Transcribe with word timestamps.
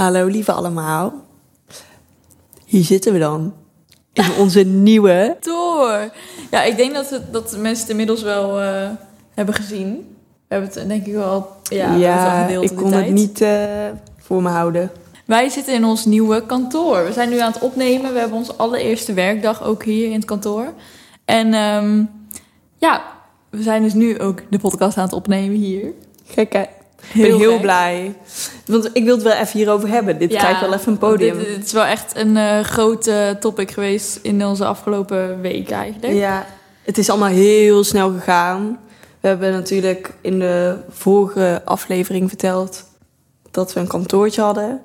Hallo 0.00 0.26
lieve 0.26 0.52
allemaal. 0.52 1.12
Hier 2.64 2.84
zitten 2.84 3.12
we 3.12 3.18
dan. 3.18 3.54
In 4.12 4.32
onze 4.38 4.60
nieuwe... 4.88 5.36
Door. 5.40 6.10
Ja, 6.50 6.62
ik 6.62 6.76
denk 6.76 6.94
dat, 6.94 7.10
het, 7.10 7.32
dat 7.32 7.56
mensen 7.56 7.80
het 7.80 7.90
inmiddels 7.90 8.22
wel 8.22 8.60
eh, 8.60 8.88
hebben 9.34 9.54
gezien. 9.54 10.16
We 10.48 10.54
hebben 10.54 10.70
het 10.72 10.88
denk 10.88 11.06
ik 11.06 11.12
wel, 11.12 11.48
ja, 11.62 11.96
we 11.96 12.42
gedeeld 12.42 12.70
ik 12.70 12.76
kon 12.76 12.92
het 12.92 13.10
niet 13.10 13.40
eh, 13.40 13.88
voor 14.18 14.42
me 14.42 14.48
houden. 14.48 14.90
Wij 15.24 15.48
zitten 15.48 15.74
in 15.74 15.84
ons 15.84 16.04
nieuwe 16.04 16.46
kantoor. 16.46 17.04
We 17.04 17.12
zijn 17.12 17.28
nu 17.28 17.38
aan 17.38 17.52
het 17.52 17.62
opnemen. 17.62 18.12
We 18.12 18.18
hebben 18.18 18.38
onze 18.38 18.54
allereerste 18.54 19.12
werkdag 19.12 19.62
ook 19.62 19.84
hier 19.84 20.06
in 20.06 20.16
het 20.16 20.24
kantoor. 20.24 20.72
En 21.24 21.54
ehm, 21.54 22.04
ja, 22.76 23.02
we 23.50 23.62
zijn 23.62 23.82
dus 23.82 23.94
nu 23.94 24.20
ook 24.20 24.42
de 24.50 24.58
podcast 24.58 24.96
aan 24.96 25.04
het 25.04 25.12
opnemen 25.12 25.56
hier. 25.56 25.92
Gek 26.24 26.68
Ik 27.12 27.22
ben 27.22 27.36
heel 27.38 27.60
blij. 27.60 28.14
Want 28.66 28.90
ik 28.92 29.04
wil 29.04 29.14
het 29.14 29.22
wel 29.22 29.32
even 29.32 29.58
hierover 29.58 29.88
hebben. 29.88 30.18
Dit 30.18 30.32
Ja, 30.32 30.38
krijgt 30.38 30.60
wel 30.60 30.74
even 30.74 30.92
een 30.92 30.98
podium. 30.98 31.38
Dit, 31.38 31.46
dit 31.46 31.64
is 31.64 31.72
wel 31.72 31.84
echt 31.84 32.16
een 32.16 32.36
eh 32.36 32.60
groot 32.60 33.06
eh, 33.06 33.30
topic 33.30 33.70
geweest 33.70 34.18
in 34.22 34.46
onze 34.46 34.64
afgelopen 34.64 35.40
week 35.40 35.70
eigenlijk. 35.70 36.12
Ja, 36.12 36.46
het 36.84 36.98
is 36.98 37.10
allemaal 37.10 37.28
heel 37.28 37.84
snel 37.84 38.10
gegaan. 38.12 38.78
We 39.20 39.28
hebben 39.28 39.52
natuurlijk 39.52 40.10
in 40.20 40.38
de 40.38 40.76
vorige 40.90 41.62
aflevering 41.64 42.28
verteld 42.28 42.84
dat 43.50 43.72
we 43.72 43.80
een 43.80 43.86
kantoortje 43.86 44.42
hadden. 44.42 44.80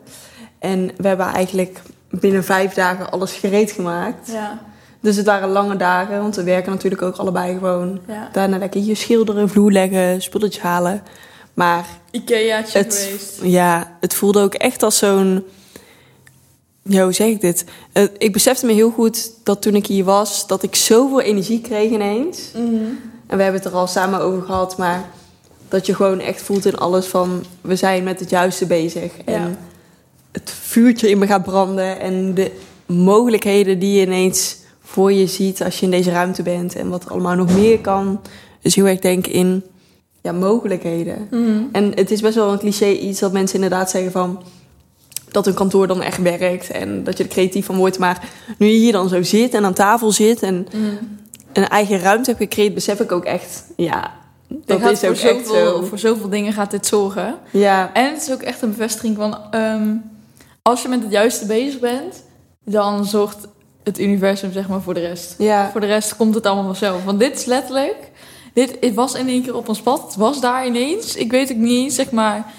En 0.60 0.91
we 0.98 1.08
hebben 1.08 1.26
eigenlijk 1.26 1.82
binnen 2.10 2.44
vijf 2.44 2.74
dagen 2.74 3.12
alles 3.12 3.34
gereed 3.34 3.72
gemaakt. 3.72 4.32
Ja, 4.32 4.60
Dus 5.00 5.16
het 5.16 5.26
waren 5.26 5.50
lange 5.50 5.76
dagen, 5.77 6.22
want 6.22 6.36
we 6.36 6.44
werken 6.44 6.72
natuurlijk 6.72 7.02
ook 7.02 7.16
allebei 7.16 7.54
gewoon. 7.54 8.00
ja. 8.08 8.30
Daarna 8.32 8.58
lekker 8.58 8.82
hier 8.82 8.96
schilderen, 8.96 9.50
vloer 9.50 9.72
leggen, 9.72 10.22
spulletjes 10.22 10.63
halen. 10.63 11.02
Maar 11.56 11.88
Ikeaatje 12.12 12.78
het, 12.78 12.96
geweest. 12.96 13.40
ja, 13.44 13.98
het 14.00 14.14
voelde 14.14 14.42
ook 14.42 14.54
echt 14.54 14.84
als 14.84 14.98
zo'n... 14.98 15.44
Ja, 16.82 17.04
hoe 17.04 17.14
zeg 17.14 17.28
ik 17.28 17.42
dit? 17.42 17.66
Ik 18.18 18.34
besefte 18.34 18.66
me 18.66 18.74
heel 18.74 18.92
goed 18.92 19.32
dat 19.44 19.62
toen 19.62 19.76
ik 19.76 19.88
hier 19.88 20.04
was... 20.04 20.48
dat 20.48 20.64
ik 20.64 20.76
zoveel 20.76 21.22
energie 21.22 21.62
kreeg 21.62 21.92
ineens. 21.92 22.52
Mhm. 22.54 22.84
En 23.28 23.38
we 23.38 23.44
hebben 23.44 23.62
het 23.62 23.66
er 23.72 23.78
al 23.78 23.88
samen 23.88 24.20
over 24.20 24.42
gehad, 24.42 24.78
maar... 24.78 25.10
dat 25.70 25.86
je 25.86 25.96
gewoon 25.96 26.20
echt 26.20 26.42
voelt 26.42 26.66
in 26.66 26.78
alles 26.78 27.06
van... 27.06 27.46
we 27.62 27.76
zijn 27.76 28.04
met 28.04 28.20
het 28.20 28.30
juiste 28.30 28.66
bezig. 28.66 29.12
Ja. 29.26 29.34
En 29.34 29.58
het 30.32 30.54
vuurtje 30.62 31.10
in 31.10 31.18
me 31.18 31.28
gaat 31.28 31.44
branden... 31.44 32.00
en 32.00 32.34
de 32.34 32.52
mogelijkheden 32.86 33.80
die 33.80 34.00
je 34.00 34.06
ineens 34.06 34.58
voor 34.84 35.12
je 35.12 35.28
ziet... 35.28 35.64
als 35.64 35.80
je 35.80 35.86
in 35.86 35.92
deze 35.92 36.12
ruimte 36.12 36.44
bent... 36.44 36.76
en 36.76 36.90
wat 36.90 37.04
er 37.04 37.12
allemaal 37.12 37.36
nog 37.36 37.56
meer 37.56 37.80
kan. 37.80 38.22
Dus 38.62 38.76
heel 38.76 38.88
erg 38.88 39.00
denk 39.00 39.28
in 39.28 39.64
ja, 40.26 40.31
mogelijkheden. 40.31 41.27
Mhm. 41.31 41.63
En 41.71 41.91
het 41.95 42.12
is 42.12 42.21
best 42.21 42.35
wel 42.35 42.51
een 42.51 42.59
cliché 42.59 42.90
iets 42.91 43.20
dat 43.20 43.31
mensen 43.31 43.55
inderdaad 43.55 43.90
zeggen 43.90 44.12
van... 44.12 44.41
dat 45.31 45.48
een 45.48 45.54
kantoor 45.54 45.87
dan 45.87 46.01
echt 46.01 46.21
werkt 46.21 46.70
en 46.71 47.04
dat 47.04 47.18
je 47.18 47.23
er 47.23 47.29
creatief 47.29 47.65
van 47.65 47.76
wordt. 47.76 47.99
Maar 47.99 48.29
nu 48.57 48.68
je 48.68 48.77
hier 48.77 48.91
dan 48.91 49.09
zo 49.09 49.23
zit 49.23 49.53
en 49.53 49.65
aan 49.65 49.73
tafel 49.73 50.12
zit 50.12 50.41
en 50.43 50.68
Mhm. 50.73 50.85
een 51.53 51.68
eigen 51.68 51.99
ruimte 51.99 52.29
hebt 52.29 52.41
gecreëerd... 52.41 52.73
besef 52.73 52.99
ik 52.99 53.12
ook 53.12 53.26
echt, 53.26 53.63
ja, 53.76 54.12
dat 54.48 54.81
is 54.91 54.99
voor 54.99 55.09
ook 55.09 55.15
echt 55.15 55.48
zo. 55.48 55.84
voor 55.84 55.98
zoveel 55.99 56.29
dingen 56.29 56.53
gaat 56.53 56.71
dit 56.71 56.85
zorgen. 56.85 57.35
Ja, 57.51 57.90
En 57.93 58.13
het 58.13 58.21
is 58.21 58.31
ook 58.34 58.41
echt 58.41 58.62
een 58.62 58.70
bevestiging 58.70 59.15
van... 59.18 59.37
ehm, 59.51 59.90
als 60.62 60.81
je 60.81 60.87
met 60.87 61.01
het 61.03 61.12
juiste 61.12 61.46
bezig 61.46 61.79
bent... 61.79 62.23
dan 62.65 63.05
zorgt 63.05 63.37
het 63.84 63.99
universum 63.99 64.51
zeg 64.51 64.68
maar 64.68 64.81
voor 64.81 64.94
de 64.94 65.00
rest. 65.00 65.35
ja, 65.38 65.69
Voor 65.72 65.81
de 65.81 65.88
rest 65.88 66.16
komt 66.16 66.35
het 66.35 66.46
allemaal 66.46 66.66
vanzelf. 66.66 67.03
Want 67.03 67.19
dit 67.19 67.35
is 67.40 67.46
letterlijk... 67.46 68.12
Dit 68.56 68.78
het 68.80 68.94
was 68.94 69.14
in 69.14 69.28
één 69.28 69.44
keer 69.44 69.56
op 69.56 69.68
ons 69.70 69.81
pad. 69.81 70.02
Het 70.02 70.16
was 70.16 70.42
daar 70.42 70.66
ineens. 70.66 71.16
Ik 71.16 71.31
weet 71.31 71.52
ook 71.52 71.58
niet 71.58 71.84
eens, 71.84 71.96
zeg 71.96 72.12
maar... 72.12 72.53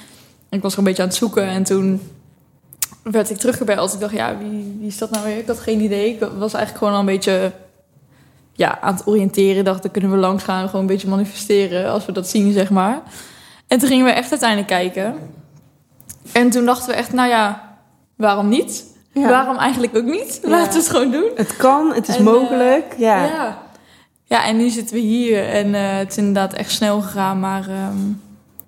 Ik 0.51 0.63
was 0.63 0.75
gewoon 0.75 0.89
een 0.89 0.95
beetje 0.95 1.03
aan 1.03 1.09
het 1.09 1.19
zoeken. 1.19 1.47
En 1.49 1.63
toen 1.65 2.01
werd 3.03 3.31
ik 3.31 3.37
teruggebeld. 3.37 3.95
Ik 3.95 4.01
dacht, 4.01 4.13
ja, 4.13 4.39
wie, 4.39 4.77
wie 4.79 4.87
is 4.89 4.99
dat 4.99 5.11
nou 5.11 5.25
weer? 5.25 5.39
Ik 5.39 5.47
had 5.47 5.59
geen 5.59 5.81
idee. 5.81 6.11
Ik 6.15 6.21
was 6.21 6.53
eigenlijk 6.55 6.77
gewoon 6.77 6.93
al 6.93 7.01
een 7.01 7.07
beetje... 7.07 7.53
Ja, 8.53 8.81
aan 8.81 8.95
het 8.95 9.07
oriënteren. 9.07 9.65
Dacht, 9.65 9.83
dan 9.83 9.91
kunnen 9.91 10.11
we 10.11 10.17
langs 10.17 10.45
gaan. 10.45 10.67
Gewoon 10.67 10.81
een 10.81 10.87
beetje 10.87 11.09
manifesteren. 11.09 11.91
Als 11.91 12.07
we 12.07 12.13
dat 12.13 12.29
zien, 12.29 12.53
zeg 12.53 12.71
maar. 12.71 13.03
En 13.67 13.79
toen 13.79 13.89
gingen 13.89 14.05
we 14.05 14.11
echt 14.11 14.31
uiteindelijk 14.31 14.69
kijken. 14.69 15.15
En 16.33 16.51
toen 16.51 16.65
dachten 16.65 16.89
we 16.89 16.95
echt, 16.95 17.13
nou 17.13 17.29
ja, 17.29 17.77
waarom 18.17 18.49
niet? 18.49 18.85
ja. 19.13 19.29
Waarom 19.29 19.57
eigenlijk 19.57 19.97
ook 19.97 20.05
niet? 20.05 20.39
Ja. 20.43 20.49
Laten 20.49 20.73
we 20.73 20.79
het 20.79 20.89
gewoon 20.89 21.11
doen. 21.11 21.31
Het 21.35 21.57
kan, 21.57 21.93
het 21.95 22.09
is 22.09 22.17
En, 22.17 22.25
mogelijk. 22.25 22.95
ja. 22.99 23.25
Ja. 23.25 23.59
Ja. 24.27 24.45
en 24.47 24.57
nu 24.57 24.69
zitten 24.69 24.95
we 24.95 25.03
hier 25.03 25.49
en 25.49 25.75
eh, 25.75 25.97
het 25.97 26.11
is 26.11 26.17
inderdaad 26.17 26.53
echt 26.53 26.71
snel 26.71 27.01
gegaan. 27.01 27.41
Maar 27.41 27.69
ehm, 27.69 27.99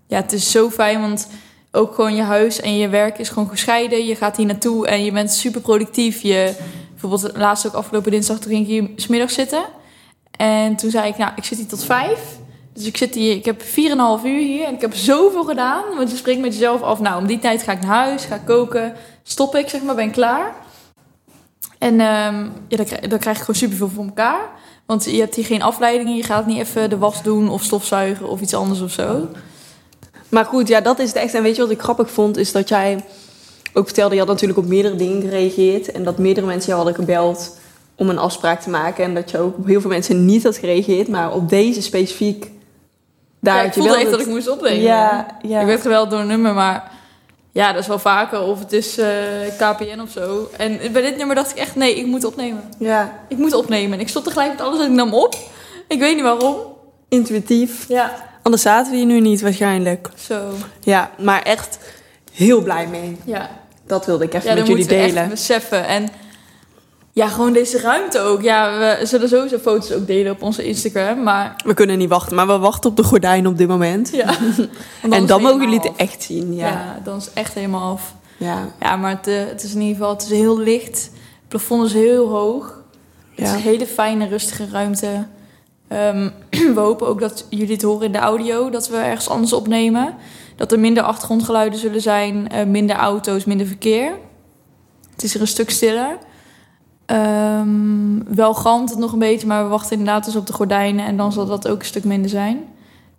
ja, 0.06 0.16
het 0.16 0.32
is 0.32 0.50
zo 0.50 0.70
fijn, 0.70 1.00
want 1.00 1.28
ook 1.72 1.94
gewoon 1.94 2.14
je 2.14 2.22
huis 2.22 2.60
en 2.60 2.76
je 2.76 2.88
werk 2.88 3.18
is 3.18 3.28
gewoon 3.28 3.48
gescheiden. 3.48 4.06
Je 4.06 4.16
gaat 4.16 4.36
hier 4.36 4.46
naartoe 4.46 4.86
en 4.86 5.04
je 5.04 5.12
bent 5.12 5.32
super 5.32 5.60
productief. 5.60 6.20
Je, 6.20 6.54
bijvoorbeeld 6.90 7.36
laatst 7.36 7.66
ook 7.66 7.72
afgelopen 7.72 8.10
dinsdag, 8.10 8.38
toen 8.38 8.52
ging 8.52 8.62
ik 8.62 8.70
hier 8.70 8.90
's 8.96 9.06
middags 9.06 9.34
zitten. 9.34 9.64
En 10.30 10.76
toen 10.76 10.90
zei 10.90 11.08
ik, 11.08 11.16
nou, 11.16 11.32
ik 11.36 11.44
zit 11.44 11.58
hier 11.58 11.66
tot 11.66 11.84
vijf. 11.84 12.20
Dus 12.72 12.86
ik 12.86 12.96
zit 12.96 13.14
hier, 13.14 13.34
ik 13.34 13.44
heb 13.44 13.62
4,5 13.62 13.66
uur 14.24 14.40
hier 14.40 14.64
en 14.64 14.74
ik 14.74 14.80
heb 14.80 14.94
zoveel 14.94 15.44
gedaan. 15.44 15.82
Want 15.96 16.10
je 16.10 16.16
spreekt 16.16 16.40
met 16.40 16.52
jezelf 16.52 16.82
af, 16.82 17.00
nou, 17.00 17.20
om 17.20 17.26
die 17.26 17.38
tijd 17.38 17.62
ga 17.62 17.72
ik 17.72 17.80
naar 17.80 18.04
huis, 18.04 18.24
ga 18.24 18.38
koken, 18.38 18.94
stop 19.22 19.54
ik, 19.56 19.68
zeg 19.68 19.82
maar, 19.82 19.94
ben 19.94 20.10
klaar. 20.10 20.54
En 21.78 22.00
ehm, 22.00 22.44
ja, 22.68 22.76
dan, 22.76 22.86
krijg, 22.86 23.00
dan 23.00 23.18
krijg 23.18 23.36
ik 23.36 23.42
gewoon 23.42 23.60
superveel 23.60 23.88
voor 23.88 24.04
elkaar. 24.04 24.40
Want 24.88 25.04
je 25.04 25.18
hebt 25.18 25.34
hier 25.34 25.44
geen 25.44 25.62
afleidingen. 25.62 26.16
Je 26.16 26.22
gaat 26.22 26.46
niet 26.46 26.58
even 26.58 26.90
de 26.90 26.98
was 26.98 27.22
doen 27.22 27.48
of 27.48 27.62
stofzuigen 27.62 28.28
of 28.28 28.40
iets 28.40 28.54
anders 28.54 28.80
of 28.80 28.90
zo. 28.90 29.28
Maar 30.28 30.44
goed, 30.44 30.68
ja, 30.68 30.80
dat 30.80 30.98
is 30.98 31.08
het 31.08 31.16
echt. 31.16 31.34
En 31.34 31.42
weet 31.42 31.56
je 31.56 31.62
wat 31.62 31.70
ik 31.70 31.80
grappig 31.80 32.10
vond? 32.10 32.36
Is 32.36 32.52
dat 32.52 32.68
jij 32.68 33.04
ook 33.72 33.84
vertelde, 33.84 34.14
je 34.14 34.20
had 34.20 34.28
natuurlijk 34.28 34.58
op 34.58 34.66
meerdere 34.66 34.96
dingen 34.96 35.20
gereageerd. 35.20 35.92
En 35.92 36.04
dat 36.04 36.18
meerdere 36.18 36.46
mensen 36.46 36.66
jou 36.72 36.84
hadden 36.84 37.04
gebeld 37.04 37.58
om 37.94 38.08
een 38.08 38.18
afspraak 38.18 38.60
te 38.60 38.70
maken. 38.70 39.04
En 39.04 39.14
dat 39.14 39.30
je 39.30 39.38
ook 39.38 39.58
op 39.58 39.66
heel 39.66 39.80
veel 39.80 39.90
mensen 39.90 40.24
niet 40.24 40.42
had 40.42 40.56
gereageerd. 40.56 41.08
Maar 41.08 41.32
op 41.32 41.48
deze 41.48 41.82
specifiek, 41.82 42.50
daar 43.40 43.56
ja, 43.56 43.62
ik 43.62 43.74
je 43.74 43.80
voelde 43.80 43.94
wel 43.94 44.00
echt 44.00 44.10
dat 44.10 44.20
ik 44.20 44.26
moest 44.26 44.48
opnemen. 44.48 44.82
Ja, 44.82 45.26
ja. 45.42 45.60
Ik 45.60 45.66
werd 45.66 45.80
geweld 45.80 46.10
door 46.10 46.20
een 46.20 46.26
nummer, 46.26 46.54
maar 46.54 46.92
ja, 47.52 47.72
dat 47.72 47.82
is 47.82 47.88
wel 47.88 47.98
vaker. 47.98 48.40
Of 48.40 48.58
het 48.58 48.72
is 48.72 48.98
eh, 48.98 49.08
KPN 49.58 50.00
of 50.00 50.10
zo. 50.10 50.50
En 50.56 50.78
bij 50.92 51.02
dit 51.02 51.16
nummer 51.16 51.36
dacht 51.36 51.50
ik 51.50 51.56
echt, 51.56 51.74
nee, 51.76 51.94
ik 51.96 52.06
moet 52.06 52.24
opnemen. 52.24 52.62
ja, 52.78 53.18
Ik 53.28 53.36
moet 53.36 53.52
opnemen. 53.54 53.92
En 53.92 54.00
ik 54.00 54.08
stond 54.08 54.24
tegelijk 54.24 54.50
met 54.50 54.60
alles 54.60 54.78
en 54.80 54.84
ik 54.86 54.92
nam 54.92 55.14
op. 55.14 55.36
Ik 55.88 55.98
weet 55.98 56.14
niet 56.14 56.24
waarom. 56.24 56.56
intuïtief. 57.08 57.84
Ja, 57.88 58.26
Anders 58.42 58.62
zaten 58.62 58.90
we 58.92 58.96
hier 58.96 59.06
nu 59.06 59.20
niet 59.20 59.40
waarschijnlijk. 59.40 60.08
zo. 60.18 60.40
Ja, 60.80 61.10
maar 61.18 61.42
echt 61.42 61.78
heel 62.32 62.62
blij 62.62 62.86
mee. 62.86 63.16
Ja, 63.24 63.50
Dat 63.86 64.06
wilde 64.06 64.24
ik 64.24 64.34
even 64.34 64.48
ja 64.50 64.54
met 64.54 64.66
jullie 64.66 64.86
delen. 64.86 65.16
echt 65.16 65.28
beseffen. 65.30 65.86
En 65.86 66.08
ja, 67.18 67.28
gewoon 67.28 67.52
deze 67.52 67.80
ruimte 67.80 68.20
ook. 68.20 68.42
Ja, 68.42 68.78
we 68.78 69.06
zullen 69.06 69.28
sowieso 69.28 69.58
foto's 69.58 69.92
ook 69.92 70.06
delen 70.06 70.32
op 70.32 70.42
onze 70.42 70.64
Instagram. 70.66 71.22
Maar 71.22 71.56
We 71.64 71.74
kunnen 71.74 71.98
niet 71.98 72.08
wachten, 72.08 72.36
maar 72.36 72.46
we 72.46 72.58
wachten 72.58 72.90
op 72.90 72.96
de 72.96 73.02
gordijn 73.02 73.46
op 73.46 73.58
dit 73.58 73.68
moment. 73.68 74.10
ja. 74.12 74.34
En 75.10 75.26
dan 75.26 75.42
mogen 75.42 75.60
jullie 75.60 75.80
het 75.80 75.96
echt 75.96 76.22
zien. 76.22 76.54
Ja. 76.54 76.68
Ja, 76.68 77.00
dan 77.04 77.16
is 77.16 77.24
het 77.24 77.34
echt 77.34 77.54
helemaal 77.54 77.92
af. 77.92 78.14
ja. 78.36 78.68
Ja, 78.80 78.96
maar 78.96 79.10
het, 79.10 79.26
eh, 79.26 79.34
het 79.46 79.62
is 79.62 79.74
in 79.74 79.80
ieder 79.80 79.96
geval 79.96 80.12
het 80.12 80.22
is 80.22 80.30
heel 80.30 80.58
licht. 80.58 81.10
Het 81.38 81.48
plafond 81.48 81.86
is 81.86 81.92
heel 81.92 82.28
hoog. 82.28 82.82
Het 83.34 83.46
is 83.46 83.52
een 83.52 83.58
hele 83.58 83.86
fijne, 83.86 84.26
rustige 84.26 84.66
ruimte. 84.72 85.26
Ehm, 85.88 86.28
we 86.74 86.80
hopen 86.80 87.06
ook 87.06 87.20
dat 87.20 87.46
jullie 87.50 87.72
het 87.72 87.82
horen 87.82 88.06
in 88.06 88.12
de 88.12 88.18
audio, 88.18 88.70
dat 88.70 88.88
we 88.88 88.96
ergens 88.96 89.28
anders 89.28 89.52
opnemen. 89.52 90.14
Dat 90.56 90.72
er 90.72 90.78
minder 90.78 91.02
achtergrondgeluiden 91.02 91.78
zullen 91.78 92.00
zijn, 92.00 92.48
eh, 92.48 92.66
minder 92.66 92.96
auto's, 92.96 93.44
minder 93.44 93.66
verkeer. 93.66 94.12
Het 95.12 95.22
is 95.22 95.34
er 95.34 95.40
een 95.40 95.46
stuk 95.46 95.70
stiller. 95.70 96.18
Ehm, 97.08 98.34
wel 98.34 98.54
galmt 98.54 98.90
het 98.90 98.98
nog 98.98 99.12
een 99.12 99.18
beetje, 99.18 99.46
maar 99.46 99.62
we 99.62 99.68
wachten 99.68 99.98
inderdaad 99.98 100.24
dus 100.24 100.36
op 100.36 100.46
de 100.46 100.52
gordijnen 100.52 101.06
en 101.06 101.16
dan 101.16 101.32
zal 101.32 101.46
dat 101.46 101.68
ook 101.68 101.78
een 101.78 101.86
stuk 101.86 102.04
minder 102.04 102.30
zijn. 102.30 102.58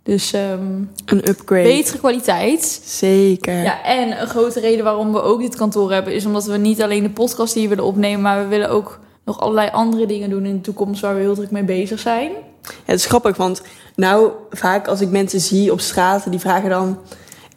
Dus 0.02 0.32
ehm, 0.32 0.82
Een 1.04 1.28
upgrade. 1.28 1.62
betere 1.68 1.98
kwaliteit. 1.98 2.80
Zeker. 2.84 3.62
Ja, 3.62 3.82
en 3.84 4.20
een 4.20 4.26
grote 4.26 4.60
reden 4.60 4.84
waarom 4.84 5.12
we 5.12 5.22
ook 5.22 5.40
dit 5.40 5.56
kantoor 5.56 5.92
hebben, 5.92 6.14
is 6.14 6.26
omdat 6.26 6.44
we 6.44 6.56
niet 6.56 6.82
alleen 6.82 7.02
de 7.02 7.10
podcast 7.10 7.54
hier 7.54 7.68
willen 7.68 7.84
opnemen, 7.84 8.20
maar 8.20 8.42
we 8.42 8.48
willen 8.48 8.70
ook 8.70 8.98
nog 9.24 9.40
allerlei 9.40 9.70
andere 9.72 10.06
dingen 10.06 10.30
doen 10.30 10.44
in 10.46 10.54
de 10.54 10.60
toekomst 10.60 11.00
waar 11.00 11.14
we 11.14 11.20
heel 11.20 11.34
druk 11.34 11.50
mee 11.50 11.62
bezig 11.64 11.98
zijn. 12.00 12.30
Ja, 12.62 12.70
het 12.84 12.98
is 12.98 13.06
grappig, 13.06 13.36
want 13.36 13.62
nou, 13.96 14.30
vaak 14.50 14.88
als 14.88 15.00
ik 15.00 15.10
mensen 15.10 15.40
zie 15.40 15.72
op 15.72 15.80
straat, 15.80 16.30
die 16.30 16.40
vragen 16.40 16.70
dan... 16.70 16.98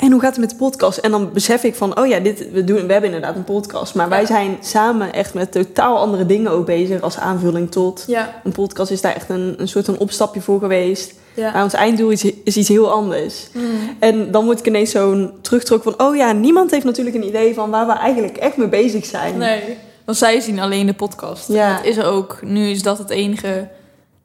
En 0.03 0.11
hoe 0.11 0.21
gaat 0.21 0.31
het 0.31 0.39
met 0.39 0.49
de 0.49 0.55
podcast? 0.55 0.97
En 0.97 1.11
dan 1.11 1.29
besef 1.33 1.63
ik 1.63 1.75
van, 1.75 1.99
oh 1.99 2.07
ja, 2.07 2.19
dit, 2.19 2.51
we, 2.51 2.63
doen, 2.63 2.85
we 2.85 2.91
hebben 2.91 3.13
inderdaad 3.13 3.35
een 3.35 3.43
podcast. 3.43 3.95
Maar 3.95 4.09
wij 4.09 4.25
zijn 4.25 4.57
samen 4.61 5.13
echt 5.13 5.33
met 5.33 5.51
totaal 5.51 5.97
andere 5.97 6.25
dingen 6.25 6.51
ook 6.51 6.65
bezig 6.65 7.01
als 7.01 7.17
aanvulling 7.17 7.71
tot. 7.71 8.03
Ja, 8.07 8.41
Een 8.43 8.51
podcast 8.51 8.91
is 8.91 9.01
daar 9.01 9.15
echt 9.15 9.29
een, 9.29 9.55
een 9.57 9.67
soort 9.67 9.85
van 9.85 9.97
opstapje 9.97 10.41
voor 10.41 10.59
geweest. 10.59 11.13
ja. 11.33 11.51
Maar 11.51 11.63
ons 11.63 11.73
einddoel 11.73 12.09
is, 12.09 12.23
is 12.43 12.57
iets 12.57 12.69
heel 12.69 12.91
anders. 12.91 13.47
Mm. 13.53 13.65
En 13.99 14.31
dan 14.31 14.45
word 14.45 14.59
ik 14.59 14.67
ineens 14.67 14.91
zo'n 14.91 15.31
terugtrok 15.41 15.83
van... 15.83 15.93
oh 15.97 16.15
ja, 16.15 16.31
niemand 16.31 16.71
heeft 16.71 16.85
natuurlijk 16.85 17.15
een 17.15 17.27
idee 17.27 17.53
van 17.53 17.69
waar 17.69 17.87
we 17.87 17.93
eigenlijk 17.93 18.37
echt 18.37 18.57
mee 18.57 18.69
bezig 18.69 19.05
zijn. 19.05 19.37
Nee, 19.37 19.77
want 20.05 20.17
zij 20.17 20.39
zien 20.39 20.59
alleen 20.59 20.85
de 20.85 20.93
podcast. 20.93 21.47
Ja. 21.47 21.75
Het 21.75 21.85
is 21.85 21.97
er 21.97 22.05
ook. 22.05 22.39
Nu 22.41 22.69
is 22.69 22.81
dat 22.81 22.97
het 22.97 23.09
enige 23.09 23.67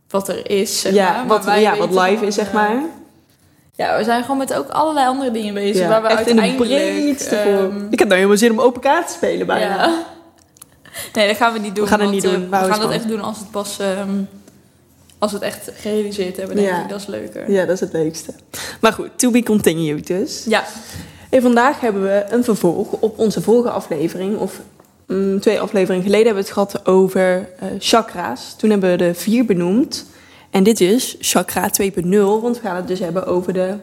wat 0.09 0.29
er 0.29 0.51
is. 0.51 0.81
Zeg 0.81 0.93
ja, 0.93 1.13
maar. 1.13 1.27
Maar 1.27 1.45
wat, 1.45 1.61
ja, 1.61 1.77
wat 1.77 1.91
live 1.91 2.27
is, 2.27 2.35
zeg 2.35 2.53
maar. 2.53 2.83
Ja, 3.79 3.99
we 3.99 4.05
zijn 4.05 4.23
gewoon 4.23 4.37
met 4.37 4.55
ook 4.55 4.69
allerlei 4.69 5.07
andere 5.07 5.31
dingen 5.31 5.55
bezig. 5.55 5.83
Ja, 5.83 5.89
waar 5.89 6.03
we 6.03 6.09
echt 6.09 6.27
in 6.27 6.37
de 6.37 6.43
uiteindelijk... 6.43 6.95
breedste 6.95 7.37
ehm, 7.37 7.59
vorm. 7.59 7.87
Ik 7.91 7.99
heb 7.99 8.09
nou 8.09 8.15
helemaal 8.15 8.37
zin 8.39 8.51
om 8.51 8.61
open 8.61 8.81
kaart 8.81 9.07
te 9.07 9.13
spelen 9.13 9.47
bijna. 9.47 9.75
ja. 9.75 10.05
Nee, 11.13 11.27
dat 11.27 11.37
gaan 11.37 11.53
we 11.53 11.59
niet 11.59 11.75
doen. 11.77 11.87
gaan 11.87 12.01
het 12.01 12.11
niet 12.11 12.23
doen. 12.23 12.41
We 12.41 12.49
Wou 12.49 12.71
gaan 12.71 12.81
dat 12.81 12.91
echt 12.91 13.09
doen 13.09 13.21
als 13.21 13.39
het 13.39 13.51
pas... 13.51 13.79
ehm, 13.79 14.11
als 15.19 15.33
we 15.33 15.37
het 15.39 15.47
echt 15.47 15.71
gerealiseerd 15.75 16.37
hebben, 16.37 16.57
denk 16.57 16.69
Ja. 16.69 16.83
ik. 16.83 16.89
Dat 16.89 17.01
is 17.01 17.07
leuker. 17.07 17.51
Ja, 17.51 17.65
dat 17.65 17.75
is 17.75 17.81
het 17.81 17.93
leukste. 17.93 18.33
Maar 18.81 18.93
goed, 18.93 19.09
to 19.17 19.31
be 19.31 19.43
continued 19.43 20.07
dus. 20.07 20.45
Ja. 20.45 20.65
En 21.31 21.43
vandaag 21.43 21.81
hebben 21.81 22.03
we 22.03 22.25
een 22.29 22.45
vervolg 22.45 22.91
op 22.91 23.19
onze 23.19 23.43
vorige 23.43 23.71
aflevering. 23.71 24.39
Of 24.39 24.61
mm, 25.07 25.41
twee 25.41 25.61
afleveringen 25.61 26.05
geleden 26.05 26.27
hebben 26.27 26.45
we 26.45 26.51
het 26.51 26.59
gehad 26.59 26.87
over 26.87 27.49
eh, 27.59 27.69
chakra's. 27.79 28.55
Toen 28.57 28.71
hebben 28.71 28.91
we 28.91 28.97
de 28.97 29.15
vier 29.15 29.45
benoemd. 29.45 30.07
En 30.51 30.63
dit 30.63 30.81
is 30.81 31.17
chakra 31.21 31.71
2.0, 31.83 32.09
want 32.19 32.57
we 32.57 32.63
gaan 32.63 32.77
het 32.77 32.89
dus 32.89 32.99
hebben 32.99 33.27
over 33.27 33.53
de, 33.53 33.75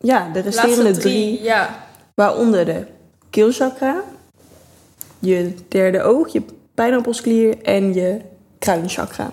ja, 0.00 0.30
de 0.32 0.40
resterende 0.40 0.98
drie. 0.98 1.42
Ja. 1.42 1.86
Waaronder 2.14 2.64
de 2.64 2.86
keelchakra, 3.30 4.02
je 5.18 5.54
derde 5.68 6.02
oog, 6.02 6.32
je 6.32 6.42
pijnappelsklier 6.74 7.62
en 7.62 7.94
je 7.94 8.20
kruinchakra. 8.58 9.32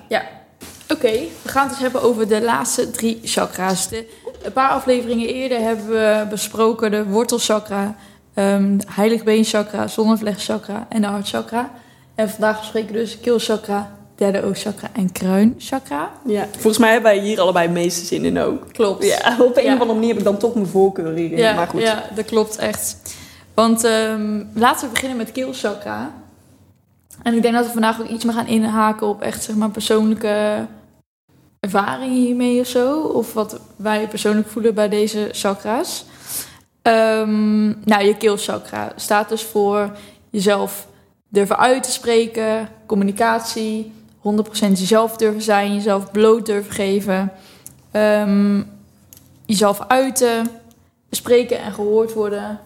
Oké, 0.89 1.11
we 1.41 1.49
gaan 1.49 1.63
het 1.63 1.71
dus 1.71 1.81
hebben 1.81 2.01
over 2.01 2.27
de 2.27 2.41
laatste 2.41 2.91
drie 2.91 3.19
chakra's. 3.23 3.89
De, 3.89 4.07
een 4.43 4.51
paar 4.51 4.69
afleveringen 4.69 5.27
eerder 5.27 5.59
hebben 5.59 5.87
we 5.87 6.25
besproken 6.29 6.91
de 6.91 7.05
wortelchakra, 7.05 7.95
ehm 8.33 8.79
heiligbeenchakra, 8.87 9.87
zonnevlegchakra 9.87 10.85
en 10.89 11.01
de 11.01 11.07
hartchakra. 11.07 11.71
En 12.15 12.29
vandaag 12.29 12.59
bespreken 12.59 12.93
we 12.93 12.99
dus 12.99 13.19
keelchakra, 13.19 13.91
derde 14.21 14.43
oogchakra 14.47 14.87
en 14.93 15.11
kruinchakra. 15.11 16.11
Ja. 16.25 16.47
Volgens 16.51 16.77
mij 16.77 16.91
hebben 16.91 17.11
wij 17.11 17.21
hier 17.21 17.39
allebei 17.39 17.65
het 17.65 17.75
meeste 17.75 18.05
zin 18.05 18.25
in 18.25 18.39
ook. 18.39 18.73
Klopt. 18.73 19.05
Ja, 19.05 19.35
op 19.39 19.57
een 19.57 19.63
Ja. 19.63 19.73
of 19.73 19.79
andere 19.79 19.93
manier 19.93 20.09
heb 20.09 20.17
ik 20.17 20.23
dan 20.23 20.37
toch 20.37 20.53
mijn 20.53 20.67
voorkeur 20.67 21.13
hierin. 21.13 21.37
Ja, 21.37 21.53
maar 21.53 21.67
goed. 21.67 21.81
ja, 21.81 22.03
dat 22.15 22.25
klopt 22.25 22.57
echt. 22.57 22.97
Want 23.53 23.83
ehm, 23.83 24.43
laten 24.53 24.85
we 24.87 24.93
beginnen 24.93 25.17
met 25.17 25.31
keelchakra. 25.31 26.11
En 27.23 27.33
ik 27.33 27.41
denk 27.41 27.53
dat 27.53 27.65
we 27.65 27.71
vandaag 27.71 28.01
ook 28.01 28.07
iets 28.07 28.23
meer 28.25 28.33
gaan 28.33 28.47
inhaken 28.47 29.07
op 29.07 29.21
echt 29.21 29.43
zeg 29.43 29.55
maar 29.55 29.69
persoonlijke 29.69 30.65
ervaringen 31.59 32.15
hiermee 32.17 32.59
of 32.59 32.67
zo. 32.67 32.99
Of 32.99 33.33
wat 33.33 33.59
wij 33.75 34.07
persoonlijk 34.07 34.47
voelen 34.47 34.73
bij 34.73 34.89
deze 34.89 35.29
chakra's. 35.31 36.05
Ehm, 36.81 37.67
nou, 37.67 38.03
je 38.03 38.17
keelchakra 38.17 38.91
staat 38.95 39.29
dus 39.29 39.43
voor 39.43 39.91
jezelf 40.29 40.87
durven 41.29 41.57
uit 41.57 41.83
te 41.83 41.91
spreken, 41.91 42.67
communicatie, 42.85 43.91
100% 44.21 44.79
jezelf 44.79 45.15
durven 45.17 45.41
zijn, 45.41 45.73
jezelf 45.73 46.11
bloot 46.11 46.45
durven 46.45 46.73
geven, 46.73 47.31
ehm, 47.91 48.61
jezelf 49.45 49.79
uiten, 49.87 50.47
spreken 51.09 51.59
en 51.59 51.73
gehoord 51.73 52.13
worden, 52.13 52.59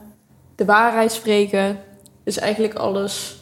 de 0.56 0.66
waarheid 0.66 1.12
spreken. 1.12 1.80
Dus 2.24 2.38
eigenlijk 2.38 2.74
alles 2.74 3.36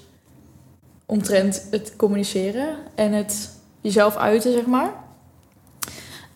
omtrent 1.06 1.68
het 1.72 1.94
communiceren 1.96 2.78
en 2.96 3.12
het 3.12 3.50
jezelf 3.82 4.16
uiten, 4.16 4.54
zeg 4.54 4.66
maar. 4.66 4.94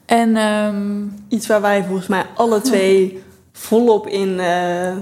En 0.05 0.35
ehm, 0.37 1.05
Iets 1.27 1.47
waar 1.47 1.61
wij 1.61 1.83
volgens 1.83 2.07
mij 2.07 2.25
alle 2.35 2.61
twee 2.61 3.23
volop 3.51 4.07
in 4.07 4.39
eh, 4.39 4.95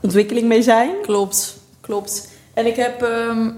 ontwikkeling 0.00 0.48
mee 0.48 0.62
zijn. 0.62 0.90
Klopt, 1.02 1.56
klopt. 1.80 2.28
En 2.54 2.66
ik 2.66 2.76
heb 2.76 3.02
ehm, 3.02 3.50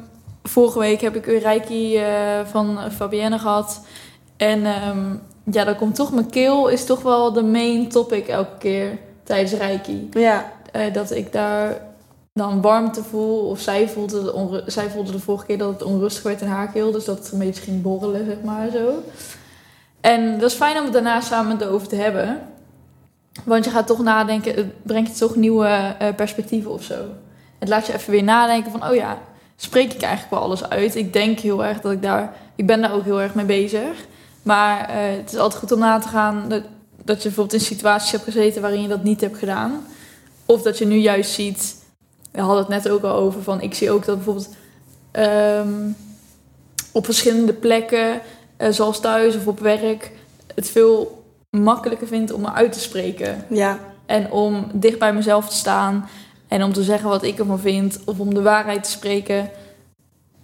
vorige 0.48 0.78
week 0.78 1.00
heb 1.00 1.16
ik 1.16 1.24
weer 1.24 1.40
Reiki 1.40 1.96
eh, 1.96 2.40
van 2.44 2.78
Fabienne 2.92 3.38
gehad. 3.38 3.80
En 4.36 4.64
ehm, 4.66 5.14
ja, 5.50 5.64
dan 5.64 5.76
komt 5.76 5.94
toch 5.94 6.12
mijn 6.12 6.30
keel 6.30 6.68
is 6.68 6.84
toch 6.84 7.02
wel 7.02 7.32
de 7.32 7.42
main 7.42 7.88
topic 7.88 8.28
elke 8.28 8.58
keer 8.58 8.98
tijdens 9.22 9.52
Reiki. 9.52 10.08
Ja, 10.12 10.52
Eh, 10.72 10.92
dat 10.92 11.10
ik 11.10 11.32
daar 11.32 11.80
dan 12.32 12.60
warmte 12.60 13.02
voel. 13.02 13.48
Of 13.48 13.60
zij 13.60 13.88
voelde, 13.88 14.32
onru- 14.34 14.62
zij 14.66 14.90
voelde 14.90 15.12
de 15.12 15.18
vorige 15.18 15.46
keer 15.46 15.58
dat 15.58 15.72
het 15.72 15.82
onrustig 15.82 16.22
werd 16.22 16.40
in 16.40 16.46
haar 16.48 16.68
keel. 16.68 16.90
Dus 16.92 17.04
dat 17.04 17.18
het 17.18 17.32
een 17.32 17.38
beetje 17.38 17.62
ging 17.62 17.82
borrelen, 17.82 18.26
zeg 18.26 18.36
maar 18.44 18.70
zo. 18.70 18.90
En 20.00 20.38
dat 20.38 20.50
is 20.50 20.56
fijn 20.56 20.76
om 20.78 20.84
het 20.84 20.92
daarna 20.92 21.20
samen 21.20 21.56
met 21.56 21.68
over 21.68 21.88
te 21.88 21.96
hebben. 21.96 22.40
Want 23.44 23.64
je 23.64 23.70
gaat 23.70 23.86
toch 23.86 24.02
nadenken, 24.02 24.54
het 24.54 24.82
brengt 24.82 25.10
je 25.12 25.18
toch 25.26 25.36
nieuwe 25.36 25.94
eh, 25.98 26.14
perspectieven 26.16 26.70
of 26.70 26.82
zo. 26.82 26.94
Het 27.58 27.68
laat 27.68 27.86
je 27.86 27.94
even 27.94 28.10
weer 28.10 28.22
nadenken 28.24 28.70
van, 28.70 28.88
oh 28.88 28.94
ja, 28.94 29.18
spreek 29.60 29.92
ik 29.92 30.02
eigenlijk 30.02 30.34
wel 30.34 30.42
alles 30.42 30.68
uit? 30.68 30.94
Ik 30.94 31.12
denk 31.12 31.38
heel 31.38 31.64
erg 31.64 31.80
dat 31.80 31.92
ik 31.92 32.02
daar, 32.02 32.32
ik 32.54 32.66
ben 32.66 32.80
daar 32.80 32.94
ook 32.94 33.04
heel 33.04 33.20
erg 33.20 33.34
mee 33.34 33.44
bezig. 33.44 34.06
Maar 34.42 34.88
eh, 34.88 35.16
het 35.16 35.32
is 35.32 35.38
altijd 35.38 35.60
goed 35.60 35.72
om 35.72 35.78
na 35.78 35.98
te 35.98 36.08
gaan 36.08 36.48
dat, 36.48 36.62
dat 37.04 37.16
je 37.16 37.28
bijvoorbeeld 37.28 37.60
in 37.60 37.66
situaties 37.66 38.10
hebt 38.10 38.24
gezeten 38.24 38.62
waarin 38.62 38.82
je 38.82 38.88
dat 38.88 39.02
niet 39.02 39.20
hebt 39.20 39.38
gedaan. 39.38 39.86
Of 40.46 40.62
dat 40.62 40.78
je 40.78 40.86
nu 40.86 40.96
juist 40.96 41.30
ziet, 41.30 41.76
we 42.32 42.40
hadden 42.40 42.58
het 42.58 42.68
net 42.68 42.88
ook 42.88 43.02
al 43.02 43.14
over, 43.14 43.42
van 43.42 43.60
ik 43.60 43.74
zie 43.74 43.90
ook 43.90 44.04
dat 44.04 44.14
bijvoorbeeld 44.14 44.48
ehm, 45.10 45.90
op 46.92 47.04
verschillende 47.04 47.52
plekken, 47.52 48.20
eh, 48.56 48.70
zoals 48.70 49.00
thuis 49.00 49.36
of 49.36 49.46
op 49.46 49.60
werk, 49.60 50.12
het 50.54 50.68
veel 50.68 51.24
makkelijker 51.50 52.06
vind 52.06 52.32
om 52.32 52.40
me 52.40 52.52
uit 52.52 52.72
te 52.72 52.80
spreken. 52.80 53.44
ja, 53.48 53.78
En 54.06 54.30
om 54.30 54.70
dicht 54.72 54.98
bij 54.98 55.12
mezelf 55.12 55.48
te 55.48 55.56
staan 55.56 56.08
en 56.48 56.62
om 56.62 56.72
te 56.72 56.82
zeggen 56.82 57.08
wat 57.08 57.22
ik 57.22 57.38
ervan 57.38 57.58
vind 57.58 57.98
of 58.04 58.18
om 58.18 58.34
de 58.34 58.42
waarheid 58.42 58.84
te 58.84 58.90
spreken. 58.90 59.50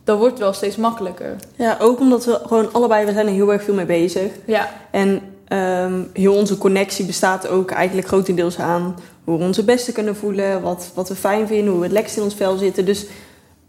Dat 0.05 0.19
wordt 0.19 0.39
wel 0.39 0.53
steeds 0.53 0.77
makkelijker. 0.77 1.37
ja, 1.56 1.77
ook 1.81 2.01
omdat 2.01 2.25
we 2.25 2.41
gewoon 2.47 2.73
allebei, 2.73 3.06
we 3.06 3.12
zijn 3.12 3.27
er 3.27 3.33
heel 3.33 3.53
erg 3.53 3.62
veel 3.62 3.75
mee 3.75 3.87
bezig. 3.87 4.33
Ja, 4.47 4.71
En 4.91 5.21
ehm, 5.49 6.03
heel 6.12 6.35
onze 6.35 6.59
connectie 6.59 7.05
bestaat 7.06 7.49
ook 7.49 7.71
eigenlijk 7.71 8.06
grotendeels 8.06 8.59
aan 8.59 8.95
hoe 9.25 9.39
we 9.39 9.45
ons 9.45 9.56
het 9.56 9.67
beste 9.67 9.93
kunnen 9.93 10.17
voelen, 10.17 10.62
wat, 10.62 10.91
wat 10.95 11.09
we 11.09 11.15
fijn 11.15 11.47
vinden, 11.47 11.69
hoe 11.69 11.79
we 11.79 11.85
het 11.85 11.93
lekkerst 11.93 12.17
in 12.17 12.23
ons 12.23 12.35
vel 12.35 12.57
zitten. 12.57 12.85
Dus 12.85 13.07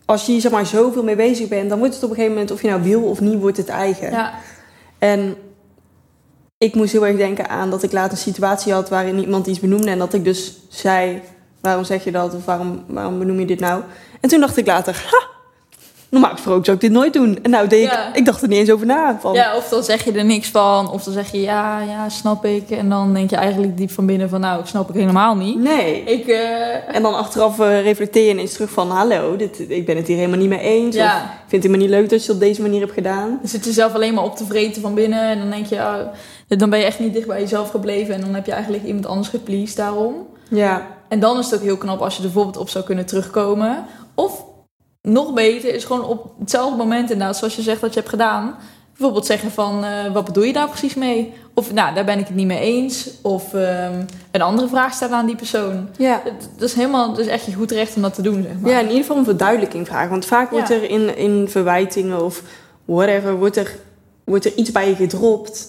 als 0.05 0.25
je 0.25 0.31
hier 0.31 0.41
zeg 0.41 0.51
maar 0.51 0.65
zoveel 0.65 1.03
mee 1.03 1.15
bezig 1.15 1.47
bent, 1.47 1.69
dan 1.69 1.79
wordt 1.79 1.93
het 1.93 2.03
op 2.03 2.09
een 2.09 2.15
gegeven 2.15 2.35
moment, 2.35 2.53
of 2.53 2.61
je 2.61 2.69
nou 2.69 2.81
wil 2.81 3.01
of 3.03 3.19
niet, 3.19 3.39
wordt 3.39 3.57
het 3.57 3.69
eigen. 3.69 4.11
ja, 4.11 4.33
En 4.99 5.35
ik 6.57 6.75
moest 6.75 6.91
heel 6.91 7.05
erg 7.07 7.17
denken 7.17 7.49
aan 7.49 7.69
dat 7.69 7.83
ik 7.83 7.91
laat 7.91 8.11
een 8.11 8.17
situatie 8.17 8.73
had 8.73 8.89
waarin 8.89 9.19
iemand 9.19 9.47
iets 9.47 9.59
benoemde 9.59 9.89
en 9.89 9.97
dat 9.97 10.13
ik 10.13 10.23
dus 10.23 10.57
zei, 10.69 11.21
waarom 11.65 11.83
zeg 11.83 12.03
je 12.03 12.11
dat 12.11 12.33
of 12.35 12.45
waarom, 12.45 12.83
waarom 12.87 13.19
benoem 13.19 13.39
je 13.39 13.45
dit 13.45 13.59
nou? 13.59 13.81
En 14.21 14.29
toen 14.29 14.39
dacht 14.39 14.57
ik 14.57 14.67
later, 14.67 15.05
ha, 15.11 15.27
normaal 16.09 16.31
gesproken 16.31 16.65
zou 16.65 16.75
ik 16.77 16.83
dit 16.83 16.91
nooit 16.91 17.13
doen. 17.13 17.39
En 17.43 17.49
nou 17.49 17.67
deed 17.67 17.83
Ja. 17.83 18.07
ik, 18.09 18.15
ik 18.15 18.25
dacht 18.25 18.41
er 18.41 18.47
niet 18.47 18.57
eens 18.59 18.71
over 18.71 18.85
na. 18.85 19.17
Van, 19.19 19.33
ja, 19.33 19.55
of 19.55 19.69
dan 19.69 19.83
zeg 19.83 20.03
je 20.03 20.11
er 20.11 20.25
niks 20.25 20.49
van, 20.49 20.91
of 20.91 21.03
dan 21.03 21.13
zeg 21.13 21.31
je 21.31 21.41
ja, 21.41 21.81
ja, 21.81 22.09
snap 22.09 22.45
ik. 22.45 22.69
En 22.69 22.89
dan 22.89 23.13
denk 23.13 23.29
je 23.29 23.35
eigenlijk 23.35 23.77
diep 23.77 23.91
van 23.91 24.05
binnen 24.05 24.29
van 24.29 24.39
nou, 24.39 24.59
ik 24.59 24.65
snap 24.65 24.89
ik 24.89 24.95
helemaal 24.95 25.35
niet. 25.35 25.59
Nee. 25.59 26.03
Ik, 26.03 26.27
eh, 26.27 26.95
En 26.95 27.01
dan 27.01 27.15
achteraf 27.15 27.59
eh, 27.59 27.81
reflecteer 27.81 28.23
je 28.23 28.29
ineens 28.29 28.53
terug 28.53 28.69
van... 28.69 28.89
hallo, 28.89 29.35
dit, 29.35 29.69
ik 29.69 29.85
ben 29.85 29.95
het 29.97 30.07
hier 30.07 30.17
helemaal 30.17 30.39
niet 30.39 30.49
mee 30.49 30.59
eens. 30.59 30.95
Of 30.95 31.01
ja, 31.01 31.17
ik 31.17 31.29
vind 31.47 31.63
het 31.63 31.71
helemaal 31.71 31.87
niet 31.87 31.89
leuk 31.89 32.09
dat 32.09 32.25
je 32.25 32.31
het 32.31 32.35
op 32.41 32.47
deze 32.47 32.61
manier 32.61 32.79
hebt 32.79 32.93
gedaan. 32.93 33.39
je 33.41 33.47
zit 33.47 33.65
jezelf 33.65 33.93
alleen 33.93 34.13
maar 34.13 34.23
op 34.23 34.35
te 34.35 34.45
vreten 34.45 34.81
van 34.81 34.93
binnen. 34.93 35.29
En 35.29 35.39
dan 35.39 35.49
denk 35.49 35.65
je, 35.65 35.75
oh, 35.75 35.95
dan 36.47 36.69
ben 36.69 36.79
je 36.79 36.85
echt 36.85 36.99
niet 36.99 37.13
dicht 37.13 37.27
bij 37.27 37.39
jezelf 37.39 37.69
gebleven. 37.69 38.13
En 38.15 38.21
dan 38.21 38.33
heb 38.33 38.45
je 38.45 38.51
eigenlijk 38.51 38.83
iemand 38.83 39.05
anders 39.05 39.27
gepleased 39.27 39.77
daarom. 39.77 40.13
Ja, 40.49 40.87
En 41.07 41.19
dan 41.19 41.39
is 41.39 41.45
het 41.45 41.59
ook 41.59 41.65
heel 41.65 41.77
knap 41.77 42.01
als 42.01 42.13
je 42.13 42.19
er 42.19 42.25
bijvoorbeeld 42.25 42.57
op 42.57 42.69
zou 42.69 42.85
kunnen 42.85 43.05
terugkomen. 43.05 43.85
Of 44.15 44.43
nog 45.01 45.33
beter 45.33 45.73
is 45.73 45.83
gewoon 45.83 46.05
op 46.05 46.31
hetzelfde 46.39 46.77
moment 46.77 47.11
inderdaad, 47.11 47.37
zoals 47.37 47.55
je 47.55 47.61
zegt 47.61 47.81
dat 47.81 47.93
je 47.93 47.99
hebt 47.99 48.11
gedaan. 48.11 48.55
Bijvoorbeeld 48.91 49.25
zeggen 49.25 49.51
van, 49.51 49.83
eh, 49.83 50.13
wat 50.13 50.25
bedoel 50.25 50.43
je 50.43 50.53
daar 50.53 50.69
precies 50.69 50.93
mee? 50.93 51.33
Of, 51.53 51.73
nou, 51.73 51.95
daar 51.95 52.05
ben 52.05 52.19
ik 52.19 52.27
het 52.27 52.35
niet 52.35 52.45
mee 52.47 52.59
eens. 52.59 53.09
Of 53.21 53.53
ehm, 53.53 54.03
een 54.31 54.41
andere 54.41 54.67
vraag 54.67 54.93
stellen 54.93 55.17
aan 55.17 55.25
die 55.25 55.35
persoon. 55.35 55.89
ja. 55.97 56.21
Dat 56.57 56.69
is 56.69 56.73
helemaal, 56.73 57.09
dat 57.09 57.19
is 57.19 57.27
echt 57.27 57.45
je 57.45 57.53
goed 57.53 57.71
recht 57.71 57.95
om 57.95 58.01
dat 58.01 58.13
te 58.13 58.21
doen, 58.21 58.43
zeg 58.43 58.59
maar. 58.59 58.71
ja, 58.71 58.79
in 58.79 58.85
ieder 58.85 59.01
geval 59.01 59.17
een 59.17 59.23
verduidelijking 59.23 59.87
vragen. 59.87 60.09
Want 60.09 60.25
vaak 60.25 60.51
wordt 60.51 60.69
er 60.69 60.89
in, 60.89 61.17
in 61.17 61.49
verwijtingen 61.49 62.23
of 62.23 62.41
whatever... 62.85 63.37
Wordt 63.37 63.57
er, 63.57 63.75
wordt 64.23 64.45
er 64.45 64.55
iets 64.55 64.71
bij 64.71 64.87
je 64.89 64.95
gedropt. 64.95 65.67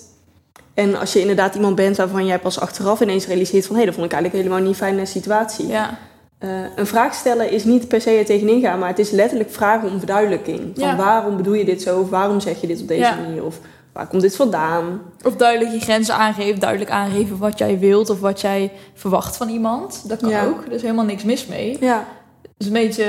En 0.76 0.98
als 0.98 1.12
je 1.12 1.20
inderdaad 1.20 1.54
iemand 1.54 1.74
bent 1.74 1.96
waarvan 1.96 2.26
jij 2.26 2.38
pas 2.38 2.60
achteraf 2.60 3.00
ineens 3.00 3.26
realiseert... 3.26 3.66
van 3.66 3.76
hé, 3.76 3.84
dat 3.84 3.94
vond 3.94 4.06
ik 4.06 4.12
eigenlijk 4.12 4.44
helemaal 4.44 4.66
niet 4.68 4.76
fijne 4.78 5.06
situatie. 5.06 5.66
Ja, 5.66 5.98
Eh, 6.38 6.48
een 6.76 6.86
vraag 6.86 7.14
stellen 7.14 7.50
is 7.50 7.64
niet 7.64 7.88
per 7.88 8.00
se 8.00 8.10
er 8.10 8.24
tegenin 8.24 8.60
gaan... 8.60 8.78
maar 8.78 8.88
het 8.88 8.98
is 8.98 9.10
letterlijk 9.10 9.50
vragen 9.50 9.90
om 9.90 9.98
verduidelijking. 9.98 10.60
Van 10.74 10.88
Ja. 10.88 10.96
waarom 10.96 11.36
bedoel 11.36 11.54
je 11.54 11.64
dit 11.64 11.82
zo? 11.82 12.00
Of 12.00 12.10
waarom 12.10 12.40
zeg 12.40 12.60
je 12.60 12.66
dit 12.66 12.80
op 12.80 12.88
deze 12.88 13.00
Ja. 13.00 13.16
manier? 13.16 13.44
Of 13.44 13.58
waar 13.92 14.06
komt 14.06 14.22
dit 14.22 14.36
vandaan? 14.36 15.00
Of 15.24 15.36
duidelijk 15.36 15.72
je 15.72 15.80
grenzen 15.80 16.14
aangeven, 16.14 16.60
duidelijk 16.60 16.90
aangeven 16.90 17.38
wat 17.38 17.58
jij 17.58 17.78
wilt 17.78 18.10
of 18.10 18.20
wat 18.20 18.40
jij 18.40 18.72
verwacht 18.94 19.36
van 19.36 19.48
iemand. 19.48 20.08
Dat 20.08 20.20
kan 20.20 20.28
Ja. 20.30 20.44
ook, 20.44 20.64
er 20.66 20.72
is 20.72 20.82
helemaal 20.82 21.04
niks 21.04 21.24
mis 21.24 21.46
mee. 21.46 21.76
Ja, 21.80 22.04
Het 22.42 22.50
is 22.58 22.66
een 22.66 22.72
beetje, 22.72 23.04